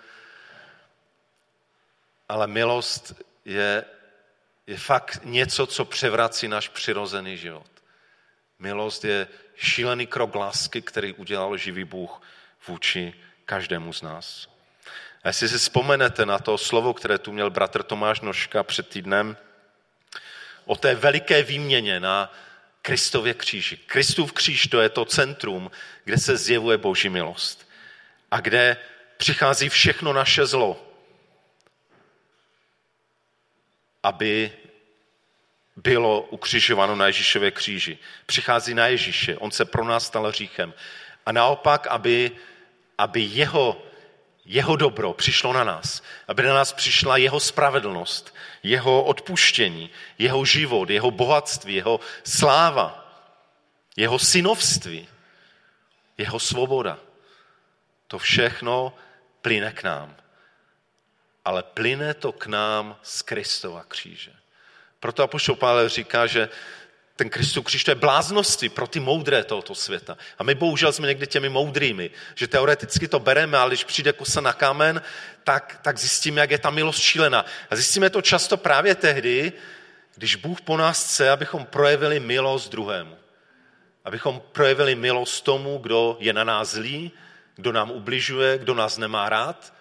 ale 2.29 2.47
milost 2.47 3.21
je, 3.45 3.85
je 4.67 4.77
fakt 4.77 5.19
něco, 5.23 5.67
co 5.67 5.85
převrací 5.85 6.47
náš 6.47 6.69
přirozený 6.69 7.37
život. 7.37 7.67
Milost 8.59 9.05
je 9.05 9.27
šílený 9.55 10.07
krok 10.07 10.35
lásky, 10.35 10.81
který 10.81 11.13
udělal 11.13 11.57
živý 11.57 11.83
Bůh 11.83 12.21
vůči 12.67 13.13
každému 13.45 13.93
z 13.93 14.01
nás. 14.01 14.47
A 15.23 15.27
jestli 15.27 15.49
si 15.49 15.57
vzpomenete 15.57 16.25
na 16.25 16.39
to 16.39 16.57
slovo, 16.57 16.93
které 16.93 17.17
tu 17.17 17.31
měl 17.31 17.49
bratr 17.49 17.83
Tomáš 17.83 18.21
Nožka 18.21 18.63
před 18.63 18.89
týdnem, 18.89 19.37
o 20.65 20.75
té 20.75 20.95
veliké 20.95 21.43
výměně 21.43 21.99
na 21.99 22.33
Kristově 22.81 23.33
kříži. 23.33 23.77
Kristův 23.77 24.33
kříž 24.33 24.67
to 24.67 24.81
je 24.81 24.89
to 24.89 25.05
centrum, 25.05 25.71
kde 26.03 26.17
se 26.17 26.37
zjevuje 26.37 26.77
Boží 26.77 27.09
milost 27.09 27.69
a 28.31 28.39
kde 28.39 28.77
přichází 29.17 29.69
všechno 29.69 30.13
naše 30.13 30.45
zlo, 30.45 30.81
aby 34.03 34.51
bylo 35.75 36.21
ukřižováno 36.21 36.95
na 36.95 37.07
Ježíšově 37.07 37.51
kříži. 37.51 37.97
Přichází 38.25 38.73
na 38.73 38.87
Ježíše, 38.87 39.37
on 39.37 39.51
se 39.51 39.65
pro 39.65 39.85
nás 39.85 40.05
stal 40.05 40.31
říchem. 40.31 40.73
A 41.25 41.31
naopak, 41.31 41.87
aby, 41.87 42.31
aby 42.97 43.21
jeho, 43.21 43.84
jeho 44.45 44.75
dobro 44.75 45.13
přišlo 45.13 45.53
na 45.53 45.63
nás, 45.63 46.03
aby 46.27 46.43
na 46.43 46.53
nás 46.53 46.73
přišla 46.73 47.17
jeho 47.17 47.39
spravedlnost, 47.39 48.35
jeho 48.63 49.03
odpuštění, 49.03 49.89
jeho 50.17 50.45
život, 50.45 50.89
jeho 50.89 51.11
bohatství, 51.11 51.73
jeho 51.75 51.99
sláva, 52.23 53.05
jeho 53.97 54.19
synovství, 54.19 55.07
jeho 56.17 56.39
svoboda. 56.39 56.97
To 58.07 58.17
všechno 58.17 58.93
plyne 59.41 59.71
k 59.71 59.83
nám. 59.83 60.15
Ale 61.45 61.63
plyne 61.63 62.13
to 62.13 62.31
k 62.31 62.45
nám 62.45 62.97
z 63.01 63.21
Kristova 63.21 63.83
kříže. 63.83 64.33
Proto 64.99 65.23
apoštol 65.23 65.55
Pavel 65.55 65.89
říká, 65.89 66.25
že 66.27 66.49
ten 67.15 67.29
Kristův 67.29 67.65
kříž 67.65 67.83
to 67.83 67.91
je 67.91 67.95
bláznosti 67.95 68.69
pro 68.69 68.87
ty 68.87 68.99
moudré 68.99 69.43
tohoto 69.43 69.75
světa. 69.75 70.17
A 70.39 70.43
my 70.43 70.55
bohužel 70.55 70.93
jsme 70.93 71.07
někdy 71.07 71.27
těmi 71.27 71.49
moudrými, 71.49 72.11
že 72.35 72.47
teoreticky 72.47 73.07
to 73.07 73.19
bereme, 73.19 73.57
ale 73.57 73.69
když 73.69 73.83
přijde 73.83 74.13
kosa 74.13 74.41
na 74.41 74.53
kámen, 74.53 75.01
tak, 75.43 75.79
tak 75.81 75.97
zjistíme, 75.97 76.41
jak 76.41 76.51
je 76.51 76.57
ta 76.57 76.69
milost 76.69 76.99
šílená. 76.99 77.45
A 77.69 77.75
zjistíme 77.75 78.09
to 78.09 78.21
často 78.21 78.57
právě 78.57 78.95
tehdy, 78.95 79.53
když 80.15 80.35
Bůh 80.35 80.61
po 80.61 80.77
nás 80.77 81.03
chce, 81.03 81.29
abychom 81.29 81.65
projevili 81.65 82.19
milost 82.19 82.71
druhému. 82.71 83.17
Abychom 84.05 84.41
projevili 84.51 84.95
milost 84.95 85.43
tomu, 85.43 85.77
kdo 85.77 86.17
je 86.19 86.33
na 86.33 86.43
nás 86.43 86.69
zlý, 86.69 87.11
kdo 87.55 87.71
nám 87.71 87.91
ubližuje, 87.91 88.57
kdo 88.57 88.73
nás 88.73 88.97
nemá 88.97 89.29
rád. 89.29 89.73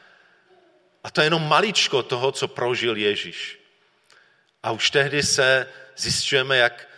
A 1.04 1.10
to 1.10 1.20
je 1.20 1.26
jenom 1.26 1.48
maličko 1.48 2.02
toho, 2.02 2.32
co 2.32 2.48
prožil 2.48 2.96
Ježíš. 2.96 3.60
A 4.62 4.70
už 4.70 4.90
tehdy 4.90 5.22
se 5.22 5.66
zjišťujeme, 5.96 6.56
jak, 6.56 6.88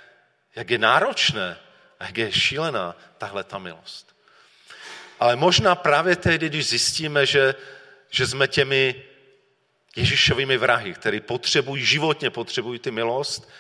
jak 0.57 0.71
je 0.71 0.79
náročné 0.79 1.59
a 2.01 2.07
jak 2.07 2.17
je 2.17 2.33
šílená 2.33 2.97
tahle 3.19 3.45
ta 3.45 3.59
milost. 3.59 4.17
Ale 5.21 5.37
možná 5.37 5.75
právě 5.75 6.17
tehdy, 6.17 6.49
když 6.49 6.69
zjistíme, 6.69 7.27
že, 7.27 7.55
že 8.11 8.27
jsme 8.27 8.49
těmi 8.49 9.03
Ježíšovými 9.97 10.57
vrahy, 10.57 10.95
který 10.95 11.21
potřebují, 11.21 11.85
životně 11.85 12.31
potřebují 12.31 12.79
ty 12.79 12.91
milost, 12.91 13.51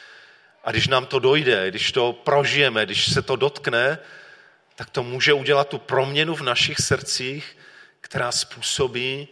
a 0.65 0.71
když 0.71 0.89
nám 0.89 1.07
to 1.07 1.19
dojde, 1.19 1.71
když 1.71 1.93
to 1.93 2.13
prožijeme, 2.13 2.87
když 2.87 3.13
se 3.13 3.23
to 3.23 3.37
dotkne, 3.37 3.99
tak 4.75 4.91
to 4.91 5.03
může 5.03 5.33
udělat 5.33 5.69
tu 5.69 5.79
proměnu 5.79 6.35
v 6.35 6.43
našich 6.43 6.79
srdcích, 6.79 7.59
která 8.01 8.33
způsobí, 8.33 9.29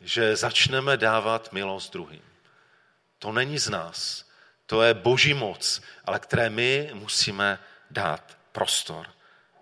že 0.00 0.36
začneme 0.36 0.96
dávat 0.96 1.52
milost 1.52 1.92
druhým. 1.92 2.22
To 3.18 3.32
není 3.32 3.58
z 3.58 3.68
nás. 3.68 4.23
To 4.66 4.82
je 4.82 4.94
boží 4.94 5.34
moc, 5.34 5.82
ale 6.04 6.18
které 6.18 6.50
my 6.50 6.90
musíme 6.92 7.58
dát 7.90 8.36
prostor, 8.52 9.06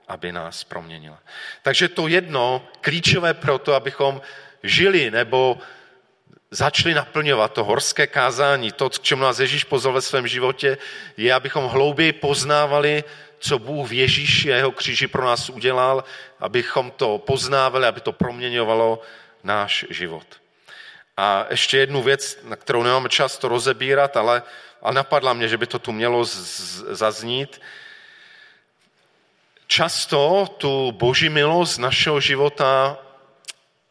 aby 0.09 0.33
nás 0.33 0.65
proměnila. 0.65 1.19
Takže 1.63 1.89
to 1.89 2.09
jedno 2.09 2.65
klíčové 2.81 3.35
pro 3.35 3.59
to, 3.59 3.75
abychom 3.75 4.21
žili 4.63 5.11
nebo 5.11 5.59
začali 6.51 6.95
naplňovat 6.95 7.53
to 7.53 7.65
horské 7.65 8.07
kázání, 8.07 8.73
to, 8.73 8.91
k 8.91 9.01
čemu 9.01 9.23
nás 9.23 9.39
Ježíš 9.39 9.65
pozval 9.65 9.95
ve 9.95 10.03
svém 10.03 10.27
životě, 10.27 10.79
je, 11.17 11.35
abychom 11.35 11.65
hlouběji 11.65 12.13
poznávali 12.13 13.05
co 13.43 13.59
Bůh 13.59 13.89
v 13.89 13.93
Ježíši 13.93 14.53
a 14.53 14.57
jeho 14.57 14.73
kříži 14.73 15.07
pro 15.07 15.27
nás 15.27 15.51
udělal, 15.51 16.05
abychom 16.41 16.91
to 16.91 17.19
poznávali, 17.19 17.87
aby 17.87 18.01
to 18.01 18.13
proměňovalo 18.13 19.01
náš 19.43 19.87
život. 19.91 20.27
A 21.17 21.47
ještě 21.51 21.79
jednu 21.79 22.03
věc, 22.03 22.39
na 22.43 22.57
kterou 22.57 22.83
nemáme 22.83 23.09
čas 23.09 23.39
to 23.39 23.49
rozebírat, 23.49 24.17
ale, 24.17 24.43
ale 24.83 24.95
napadla 24.95 25.33
mě, 25.33 25.49
že 25.49 25.57
by 25.57 25.67
to 25.67 25.79
tu 25.79 25.93
mělo 25.93 26.25
zaznít. 26.91 27.61
Často 29.67 30.47
tu 30.59 30.93
boží 30.93 31.29
milost 31.29 31.79
našeho 31.79 32.21
života 32.21 32.99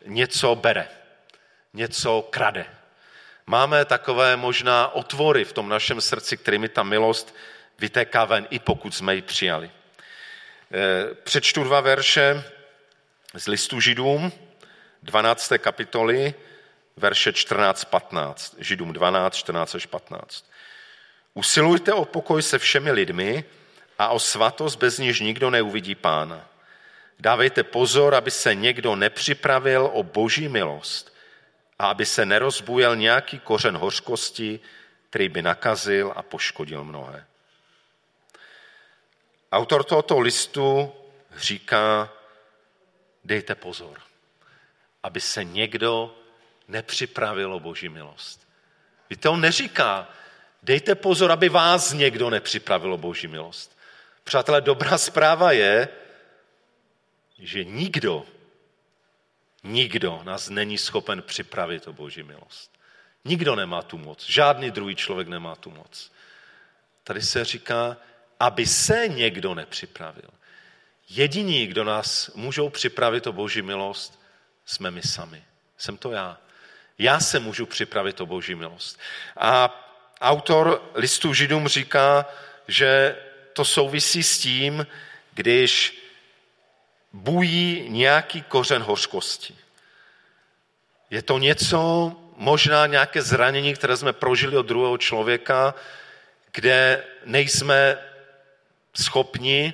něco 0.06 0.56
bere, 0.56 0.88
něco 1.73 2.27
krade. 2.30 2.65
Máme 3.47 3.86
takové 3.86 4.36
možná 4.36 4.88
otvory 4.88 5.45
v 5.45 5.54
tom 5.54 5.69
našem 5.69 6.01
srdci, 6.01 6.38
kterými 6.38 6.69
ta 6.69 6.84
milost 6.84 7.36
vytéká 7.80 8.25
ven, 8.25 8.47
i 8.49 8.60
pokud 8.60 8.95
jsme 8.95 9.15
ji 9.15 9.21
přijali. 9.21 9.71
Eh, 10.73 11.15
přečtu 11.15 11.63
dva 11.63 11.82
verše 11.82 12.43
z 13.34 13.47
listu 13.47 13.80
Židům, 13.80 14.32
12. 15.04 15.58
kapitoly, 15.58 16.34
verše 16.97 17.32
14-15. 17.32 18.56
Židům 18.58 18.93
12, 18.93 19.36
14 19.36 19.75
až 19.75 19.86
15. 19.86 20.45
Usilujte 21.34 21.94
o 21.94 22.06
pokoj 22.06 22.41
se 22.41 22.60
všemi 22.60 22.91
lidmi 22.91 23.44
a 24.00 24.08
o 24.08 24.20
svatost, 24.20 24.80
bez 24.80 24.98
níž 24.98 25.20
nikdo 25.20 25.50
neuvidí 25.50 25.96
pána. 25.96 26.48
Dávejte 27.20 27.63
pozor, 27.63 28.15
aby 28.15 28.32
se 28.32 28.56
někdo 28.56 28.96
nepřipravil 28.96 29.89
o 29.94 30.04
boží 30.04 30.48
milost 30.48 31.13
a 31.80 31.89
aby 31.89 32.06
se 32.06 32.26
nerozbujel 32.26 32.96
nějaký 32.96 33.39
kořen 33.39 33.78
hořkosti, 33.78 34.60
který 35.10 35.30
by 35.30 35.41
nakazil 35.41 36.13
a 36.15 36.24
poškodil 36.24 36.84
mnohé. 36.84 37.26
Autor 39.52 39.84
tohoto 39.84 40.20
listu 40.20 40.94
říká, 41.38 42.10
dejte 43.24 43.56
pozor, 43.56 44.00
aby 45.04 45.22
se 45.22 45.44
někdo 45.44 46.15
nepřipravil 46.67 47.54
o 47.54 47.60
boží 47.60 47.89
milost. 47.89 48.48
Víte, 49.10 49.30
on 49.30 49.41
neříká, 49.41 50.10
dejte 50.63 50.95
pozor, 50.95 51.32
aby 51.32 51.50
vás 51.50 51.93
někdo 51.93 52.30
nepřipravil 52.30 52.93
o 52.93 52.97
boží 52.97 53.28
milost. 53.28 53.78
Přátelé, 54.24 54.62
dobrá 54.62 54.97
zpráva 54.97 55.52
je, 55.52 55.89
že 57.39 57.63
nikdo, 57.63 58.26
nikdo 59.63 60.21
nás 60.24 60.50
není 60.50 60.78
schopen 60.78 61.21
připravit 61.21 61.88
o 61.88 61.93
boží 61.93 62.24
milost. 62.24 62.71
Nikdo 63.26 63.56
nemá 63.56 63.82
tu 63.82 63.97
moc. 63.97 64.26
Žádný 64.30 64.71
druhý 64.71 64.95
člověk 64.95 65.28
nemá 65.28 65.56
tu 65.56 65.71
moc. 65.71 66.12
Tady 67.04 67.21
se 67.21 67.45
říká, 67.45 67.97
aby 68.39 68.65
se 68.65 69.08
někdo 69.08 69.56
nepřipravil. 69.56 70.30
Jediní, 71.10 71.67
kdo 71.67 71.84
nás 71.84 72.32
můžou 72.36 72.69
připravit 72.69 73.28
o 73.28 73.34
boží 73.34 73.62
milost, 73.62 74.21
jsme 74.65 74.91
my 74.91 75.02
sami. 75.02 75.43
Jsem 75.78 75.97
to 75.97 76.12
já. 76.12 76.38
Já 76.97 77.19
se 77.19 77.39
můžu 77.39 77.65
připravit 77.65 78.21
o 78.21 78.26
boží 78.26 78.56
milost. 78.56 79.00
A 79.38 79.88
autor 80.21 80.91
listu 80.93 81.34
Židům 81.34 81.67
říká, 81.67 82.25
že 82.67 83.15
to 83.53 83.65
souvisí 83.65 84.23
s 84.23 84.39
tím, 84.39 84.88
když 85.34 85.97
bují 87.13 87.89
nějaký 87.89 88.41
kořen 88.41 88.81
hořkosti. 88.81 89.55
Je 91.10 91.21
to 91.21 91.38
něco, 91.38 92.12
možná 92.38 92.86
nějaké 92.86 93.21
zranění, 93.21 93.73
které 93.73 93.97
jsme 93.97 94.13
prožili 94.13 94.57
od 94.57 94.65
druhého 94.65 94.97
člověka, 94.97 95.73
kde 96.51 97.03
nejsme 97.25 97.97
schopni, 98.93 99.73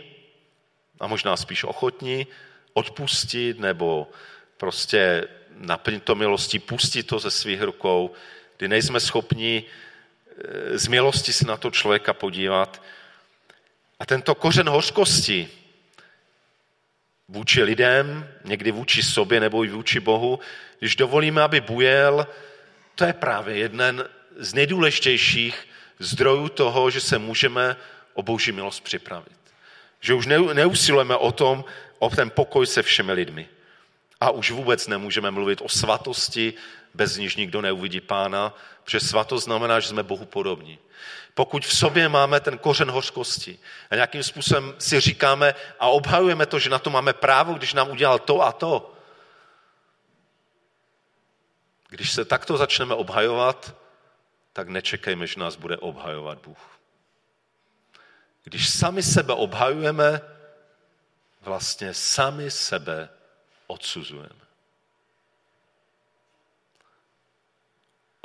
a 0.99 1.07
možná 1.07 1.37
spíš 1.37 1.63
ochotní, 1.63 2.27
odpustit 2.73 3.59
nebo 3.59 4.11
prostě 4.57 5.27
naplnit 5.49 6.03
to 6.03 6.15
milostí, 6.15 6.59
pustit 6.59 7.03
to 7.03 7.19
ze 7.19 7.31
svých 7.31 7.61
rukou, 7.61 8.13
kdy 8.57 8.67
nejsme 8.67 8.99
schopni 8.99 9.63
z 10.73 10.87
milosti 10.87 11.33
se 11.33 11.45
na 11.45 11.57
to 11.57 11.71
člověka 11.71 12.13
podívat. 12.13 12.81
A 13.99 14.05
tento 14.05 14.35
kořen 14.35 14.69
hořkosti 14.69 15.49
vůči 17.27 17.63
lidem, 17.63 18.27
někdy 18.43 18.71
vůči 18.71 19.03
sobě 19.03 19.39
nebo 19.39 19.63
i 19.63 19.69
vůči 19.69 19.99
Bohu, 19.99 20.39
když 20.79 20.95
dovolíme, 20.95 21.41
aby 21.41 21.61
bujel, 21.61 22.27
to 22.95 23.05
je 23.05 23.13
právě 23.13 23.57
jeden 23.57 24.09
z 24.37 24.53
nejdůležitějších 24.53 25.67
zdrojů 25.99 26.49
toho, 26.49 26.89
že 26.89 27.01
se 27.01 27.17
můžeme 27.17 27.75
o 28.13 28.23
boží 28.23 28.51
milost 28.51 28.83
připravit. 28.83 29.37
Že 29.99 30.13
už 30.13 30.25
neusilujeme 30.53 31.15
o 31.15 31.31
tom, 31.31 31.65
o 31.99 32.09
ten 32.09 32.29
pokoj 32.29 32.67
se 32.67 32.83
všemi 32.83 33.13
lidmi. 33.13 33.47
A 34.21 34.29
už 34.29 34.51
vůbec 34.51 34.87
nemůžeme 34.87 35.31
mluvit 35.31 35.61
o 35.61 35.69
svatosti, 35.69 36.53
bez 36.97 37.17
níž 37.17 37.35
nikdo 37.35 37.61
neuvidí 37.61 38.01
pána, 38.01 38.53
protože 38.83 38.99
svatost 38.99 39.45
znamená, 39.45 39.79
že 39.79 39.87
jsme 39.87 40.03
Bohu 40.03 40.25
podobní. 40.25 40.79
Pokud 41.33 41.65
v 41.65 41.77
sobě 41.77 42.09
máme 42.09 42.39
ten 42.39 42.57
kořen 42.57 42.91
hořkosti 42.91 43.59
a 43.89 43.95
nějakým 43.95 44.23
způsobem 44.23 44.75
si 44.77 44.99
říkáme 44.99 45.55
a 45.79 45.87
obhajujeme 45.87 46.45
to, 46.45 46.59
že 46.59 46.69
na 46.69 46.79
to 46.79 46.89
máme 46.89 47.13
právo, 47.13 47.53
když 47.53 47.73
nám 47.73 47.89
udělal 47.89 48.19
to 48.19 48.41
a 48.41 48.51
to, 48.51 48.93
když 51.89 52.11
se 52.11 52.25
takto 52.25 52.57
začneme 52.57 52.95
obhajovat, 52.95 53.75
tak 54.53 54.67
nečekejme, 54.69 55.27
že 55.27 55.39
nás 55.39 55.55
bude 55.55 55.77
obhajovat 55.77 56.37
Bůh. 56.41 56.79
Když 58.43 58.69
sami 58.69 59.03
sebe 59.03 59.33
obhajujeme, 59.33 60.21
vlastně 61.41 61.93
sami 61.93 62.51
sebe 62.51 63.09
odsuzujeme. 63.67 64.46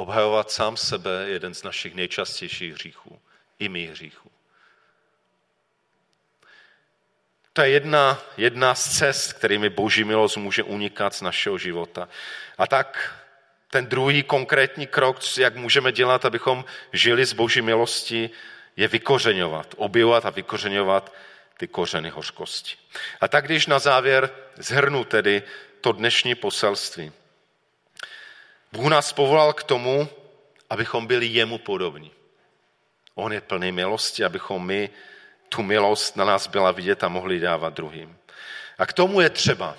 Obhajovat 0.02 0.50
sám 0.50 0.76
sebe 0.76 1.10
je 1.24 1.32
jeden 1.32 1.54
z 1.54 1.62
našich 1.62 1.94
nejčastějších 1.94 2.72
hříchů, 2.72 3.20
i 3.58 3.68
mých 3.68 3.90
hříchů. 3.90 4.30
To 7.52 7.62
je 7.62 7.70
jedna, 7.70 8.22
jedna 8.36 8.74
z 8.74 8.98
cest, 8.98 9.32
kterými 9.32 9.70
boží 9.70 10.04
milost 10.04 10.36
může 10.36 10.62
unikat 10.62 11.14
z 11.14 11.20
našeho 11.20 11.58
života. 11.58 12.08
A 12.58 12.66
tak 12.66 13.14
ten 13.70 13.86
druhý 13.86 14.22
konkrétní 14.22 14.86
krok, 14.86 15.38
jak 15.38 15.56
můžeme 15.56 15.92
dělat, 15.92 16.24
abychom 16.24 16.64
žili 16.92 17.24
z 17.24 17.32
boží 17.32 17.62
milosti, 17.62 18.30
je 18.76 18.88
vykořeňovat, 18.88 19.74
objevovat 19.76 20.26
a 20.26 20.30
vykořeňovat 20.30 21.14
ty 21.56 21.68
kořeny 21.68 22.10
hořkosti. 22.10 22.76
A 23.20 23.28
tak 23.28 23.44
když 23.44 23.66
na 23.66 23.78
závěr 23.78 24.30
zhrnu 24.56 25.04
tedy 25.04 25.42
to 25.80 25.92
dnešní 25.92 26.34
poselství. 26.34 27.12
Bůh 28.72 28.90
nás 28.90 29.12
povolal 29.12 29.52
k 29.52 29.62
tomu, 29.62 30.08
abychom 30.70 31.06
byli 31.06 31.26
jemu 31.26 31.58
podobní. 31.58 32.10
On 33.14 33.32
je 33.32 33.40
plný 33.40 33.72
milosti, 33.72 34.24
abychom 34.24 34.66
my 34.66 34.90
tu 35.48 35.62
milost 35.62 36.16
na 36.16 36.24
nás 36.24 36.46
byla 36.46 36.70
vidět 36.70 37.04
a 37.04 37.08
mohli 37.08 37.40
dávat 37.40 37.74
druhým. 37.74 38.18
A 38.78 38.86
k 38.86 38.92
tomu 38.92 39.20
je 39.20 39.30
třeba 39.30 39.76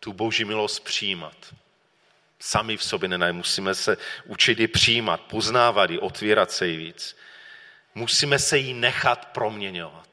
tu 0.00 0.12
boží 0.12 0.44
milost 0.44 0.84
přijímat. 0.84 1.36
Sami 2.38 2.76
v 2.76 2.84
sobě 2.84 3.08
nenaj, 3.08 3.32
musíme 3.32 3.74
se 3.74 3.96
učit 4.24 4.60
ji 4.60 4.68
přijímat, 4.68 5.20
poznávat 5.20 5.90
ji, 5.90 5.98
otvírat 5.98 6.50
se 6.50 6.66
ji 6.66 6.76
víc. 6.76 7.16
Musíme 7.94 8.38
se 8.38 8.58
jí 8.58 8.74
nechat 8.74 9.24
proměňovat. 9.24 10.08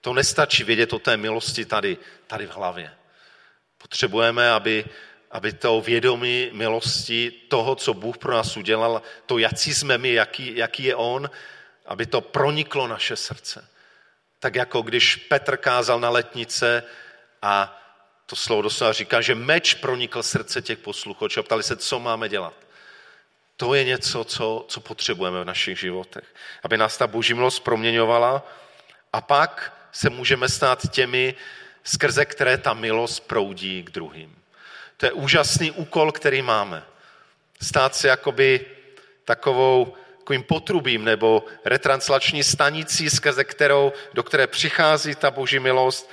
To 0.00 0.14
nestačí 0.14 0.64
vědět 0.64 0.92
o 0.92 0.98
té 0.98 1.16
milosti 1.16 1.64
tady, 1.64 1.98
tady 2.26 2.46
v 2.46 2.56
hlavě. 2.56 2.94
Potřebujeme, 3.78 4.50
aby, 4.50 4.84
aby 5.32 5.52
to 5.52 5.80
vědomí 5.80 6.50
milosti 6.52 7.30
toho, 7.48 7.74
co 7.74 7.94
Bůh 7.94 8.18
pro 8.18 8.32
nás 8.32 8.56
udělal, 8.56 9.02
to, 9.26 9.38
jaký 9.38 9.74
jsme 9.74 9.98
my, 9.98 10.12
jaký, 10.12 10.56
jaký 10.56 10.84
je 10.84 10.96
On, 10.96 11.30
aby 11.86 12.06
to 12.06 12.20
proniklo 12.20 12.88
naše 12.88 13.16
srdce. 13.16 13.68
Tak 14.38 14.54
jako 14.54 14.82
když 14.82 15.16
Petr 15.16 15.56
kázal 15.56 16.00
na 16.00 16.10
letnice 16.10 16.82
a 17.42 17.78
to 18.26 18.36
slovo 18.36 18.62
doslova 18.62 18.92
říká, 18.92 19.20
že 19.20 19.34
meč 19.34 19.74
pronikl 19.74 20.22
srdce 20.22 20.62
těch 20.62 20.78
posluchačů 20.78 21.40
a 21.40 21.42
ptali 21.42 21.62
se, 21.62 21.76
co 21.76 22.00
máme 22.00 22.28
dělat. 22.28 22.54
To 23.56 23.74
je 23.74 23.84
něco, 23.84 24.24
co, 24.24 24.64
co 24.68 24.80
potřebujeme 24.80 25.40
v 25.40 25.44
našich 25.44 25.78
životech. 25.78 26.24
Aby 26.62 26.76
nás 26.76 26.96
ta 26.96 27.06
boží 27.06 27.34
milost 27.34 27.64
proměňovala 27.64 28.42
a 29.12 29.20
pak 29.20 29.78
se 29.92 30.10
můžeme 30.10 30.48
stát 30.48 30.90
těmi, 30.90 31.34
skrze 31.84 32.24
které 32.24 32.58
ta 32.58 32.74
milost 32.74 33.28
proudí 33.28 33.82
k 33.82 33.90
druhým. 33.90 34.41
To 35.02 35.06
je 35.06 35.12
úžasný 35.12 35.70
úkol, 35.70 36.12
který 36.12 36.42
máme. 36.42 36.82
Stát 37.62 37.94
se 37.94 38.08
jakoby 38.08 38.66
takovou 39.24 39.96
takovým 40.18 40.42
potrubím 40.42 41.04
nebo 41.04 41.44
retranslační 41.64 42.42
stanicí, 42.42 43.10
skrze 43.10 43.44
kterou, 43.44 43.92
do 44.14 44.22
které 44.22 44.46
přichází 44.46 45.14
ta 45.14 45.30
boží 45.30 45.58
milost, 45.58 46.10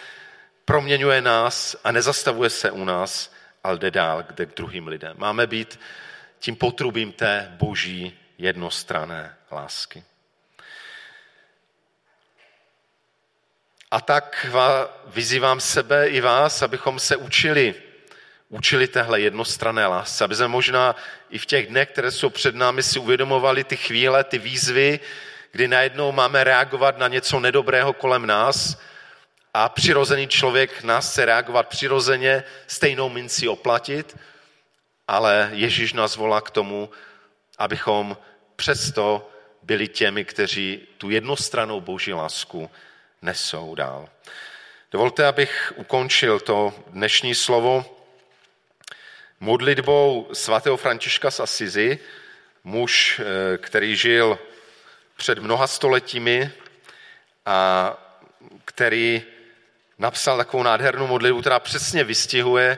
proměňuje 0.66 1.22
nás 1.22 1.76
a 1.84 1.92
nezastavuje 1.92 2.50
se 2.50 2.72
u 2.72 2.84
nás, 2.86 3.34
ale 3.64 3.78
jde 3.78 3.92
dál 3.92 4.24
kde 4.24 4.46
k 4.46 4.56
druhým 4.56 4.88
lidem. 4.88 5.16
Máme 5.18 5.48
být 5.48 5.80
tím 6.40 6.56
potrubím 6.56 7.12
té 7.12 7.56
boží 7.60 8.20
jednostrané 8.38 9.36
lásky. 9.52 10.04
A 13.92 14.02
tak 14.02 14.48
vyzývám 15.06 15.60
sebe 15.60 16.08
i 16.08 16.22
vás, 16.22 16.62
abychom 16.62 17.00
se 17.00 17.16
učili, 17.16 17.89
učili 18.50 18.88
téhle 18.88 19.22
jednostrané 19.22 19.88
lásce, 19.88 20.24
aby 20.24 20.36
jsme 20.36 20.48
možná 20.48 20.96
i 21.30 21.38
v 21.38 21.46
těch 21.46 21.68
dnech, 21.68 21.90
které 21.90 22.12
jsou 22.12 22.30
před 22.30 22.56
námi, 22.56 22.84
si 22.84 23.00
uvědomovali 23.00 23.64
ty 23.64 23.78
chvíle, 23.78 24.24
ty 24.24 24.38
výzvy, 24.38 25.00
kdy 25.52 25.68
najednou 25.68 26.12
máme 26.12 26.44
reagovat 26.44 26.98
na 26.98 27.08
něco 27.08 27.40
nedobrého 27.40 27.94
kolem 27.94 28.26
nás 28.26 28.78
a 29.54 29.70
přirozený 29.70 30.28
člověk 30.28 30.84
nás 30.84 31.12
chce 31.12 31.26
reagovat 31.26 31.68
přirozeně, 31.68 32.44
stejnou 32.68 33.10
minci 33.10 33.48
oplatit, 33.48 34.18
ale 35.08 35.50
Ježíš 35.54 35.94
nás 35.94 36.16
volá 36.16 36.42
k 36.42 36.52
tomu, 36.52 36.90
abychom 37.58 38.18
přesto 38.56 39.30
byli 39.64 39.88
těmi, 39.88 40.26
kteří 40.26 40.88
tu 40.98 41.10
jednostranou 41.10 41.82
boží 41.82 42.14
lásku 42.14 42.70
nesou 43.22 43.76
dál. 43.76 44.10
Dovolte, 44.92 45.28
abych 45.28 45.74
ukončil 45.76 46.40
to 46.40 46.74
dnešní 46.88 47.36
slovo 47.36 47.99
modlitbou 49.40 50.30
svatého 50.34 50.78
Františka 50.78 51.32
z 51.32 51.40
Asizi, 51.40 52.00
muž, 52.64 53.22
eh, 53.24 53.58
který 53.58 53.96
žil 53.96 54.40
před 55.16 55.40
mnoha 55.40 55.68
stoletími 55.68 56.52
a 57.46 57.94
který 58.66 59.24
napsal 59.98 60.38
takovou 60.38 60.64
nádhernou 60.64 61.08
modlitbu, 61.08 61.42
která 61.42 61.60
přesně 61.60 62.04
vystihuje 62.04 62.78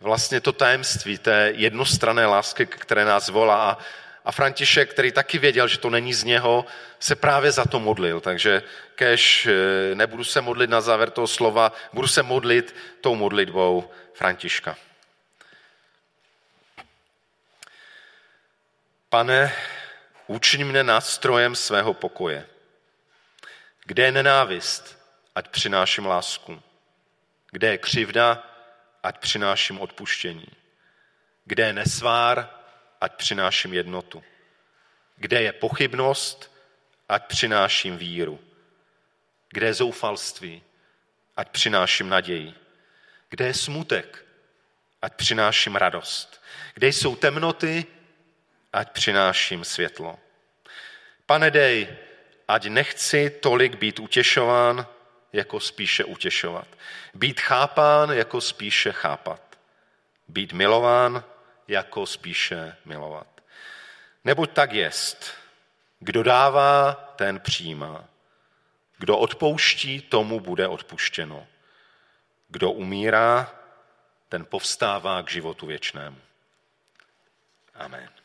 vlastně 0.00 0.40
to 0.40 0.52
tajemství 0.52 1.18
té 1.18 1.52
jednostrané 1.54 2.26
lásky, 2.26 2.66
které 2.66 3.04
nás 3.04 3.28
volá. 3.28 3.78
A, 4.24 4.32
František, 4.32 4.90
který 4.90 5.12
taky 5.12 5.38
věděl, 5.38 5.68
že 5.68 5.78
to 5.78 5.90
není 5.90 6.14
z 6.14 6.24
něho, 6.24 6.64
se 7.00 7.16
právě 7.16 7.52
za 7.52 7.64
to 7.64 7.80
modlil. 7.80 8.20
Takže 8.20 8.62
kež 8.94 9.46
eh, 9.46 9.94
nebudu 9.94 10.24
se 10.24 10.40
modlit 10.40 10.70
na 10.70 10.80
závěr 10.80 11.10
toho 11.10 11.26
slova, 11.26 11.72
budu 11.92 12.08
se 12.08 12.22
modlit 12.22 12.74
tou 13.00 13.14
modlitbou 13.14 13.90
Františka. 14.12 14.76
Pane, 19.14 19.54
učiň 20.26 20.66
mne 20.66 20.82
nástrojem 20.82 21.54
svého 21.54 21.94
pokoje. 21.94 22.42
Kde 23.86 24.02
je 24.02 24.12
nenávist, 24.12 24.98
ať 25.34 25.48
přináším 25.48 26.06
lásku. 26.06 26.62
Kde 27.50 27.68
je 27.68 27.78
křivda, 27.78 28.42
ať 29.02 29.18
přináším 29.18 29.80
odpuštění. 29.80 30.46
Kde 31.44 31.66
je 31.66 31.72
nesvár, 31.72 32.50
ať 33.00 33.14
přináším 33.14 33.74
jednotu. 33.74 34.22
Kde 35.16 35.42
je 35.42 35.52
pochybnost, 35.52 36.50
ať 37.08 37.26
přináším 37.26 37.98
víru. 37.98 38.40
Kde 39.48 39.66
je 39.66 39.74
zoufalství, 39.74 40.62
ať 41.36 41.48
přináším 41.50 42.08
naději. 42.08 42.54
Kde 43.28 43.46
je 43.46 43.54
smutek, 43.54 44.24
ať 45.02 45.14
přináším 45.14 45.76
radost. 45.76 46.42
Kde 46.74 46.88
jsou 46.88 47.16
temnoty, 47.16 47.86
ať 48.74 48.90
přináším 48.90 49.64
světlo. 49.64 50.18
Pane 51.26 51.50
dej, 51.50 51.96
ať 52.48 52.66
nechci 52.66 53.30
tolik 53.30 53.74
být 53.74 53.98
utěšován, 53.98 54.86
jako 55.32 55.60
spíše 55.60 56.04
utěšovat. 56.04 56.68
Být 57.14 57.40
chápán, 57.40 58.10
jako 58.10 58.40
spíše 58.40 58.92
chápat. 58.92 59.40
Být 60.28 60.52
milován, 60.52 61.24
jako 61.68 62.06
spíše 62.06 62.76
milovat. 62.84 63.26
Neboť 64.24 64.50
tak 64.52 64.72
jest. 64.72 65.34
Kdo 65.98 66.22
dává, 66.22 66.92
ten 67.16 67.40
přijímá. 67.40 68.04
Kdo 68.98 69.18
odpouští, 69.18 70.00
tomu 70.00 70.40
bude 70.40 70.68
odpuštěno. 70.68 71.46
Kdo 72.48 72.70
umírá, 72.70 73.54
ten 74.28 74.44
povstává 74.44 75.22
k 75.22 75.30
životu 75.30 75.66
věčnému. 75.66 76.18
Amen. 77.74 78.23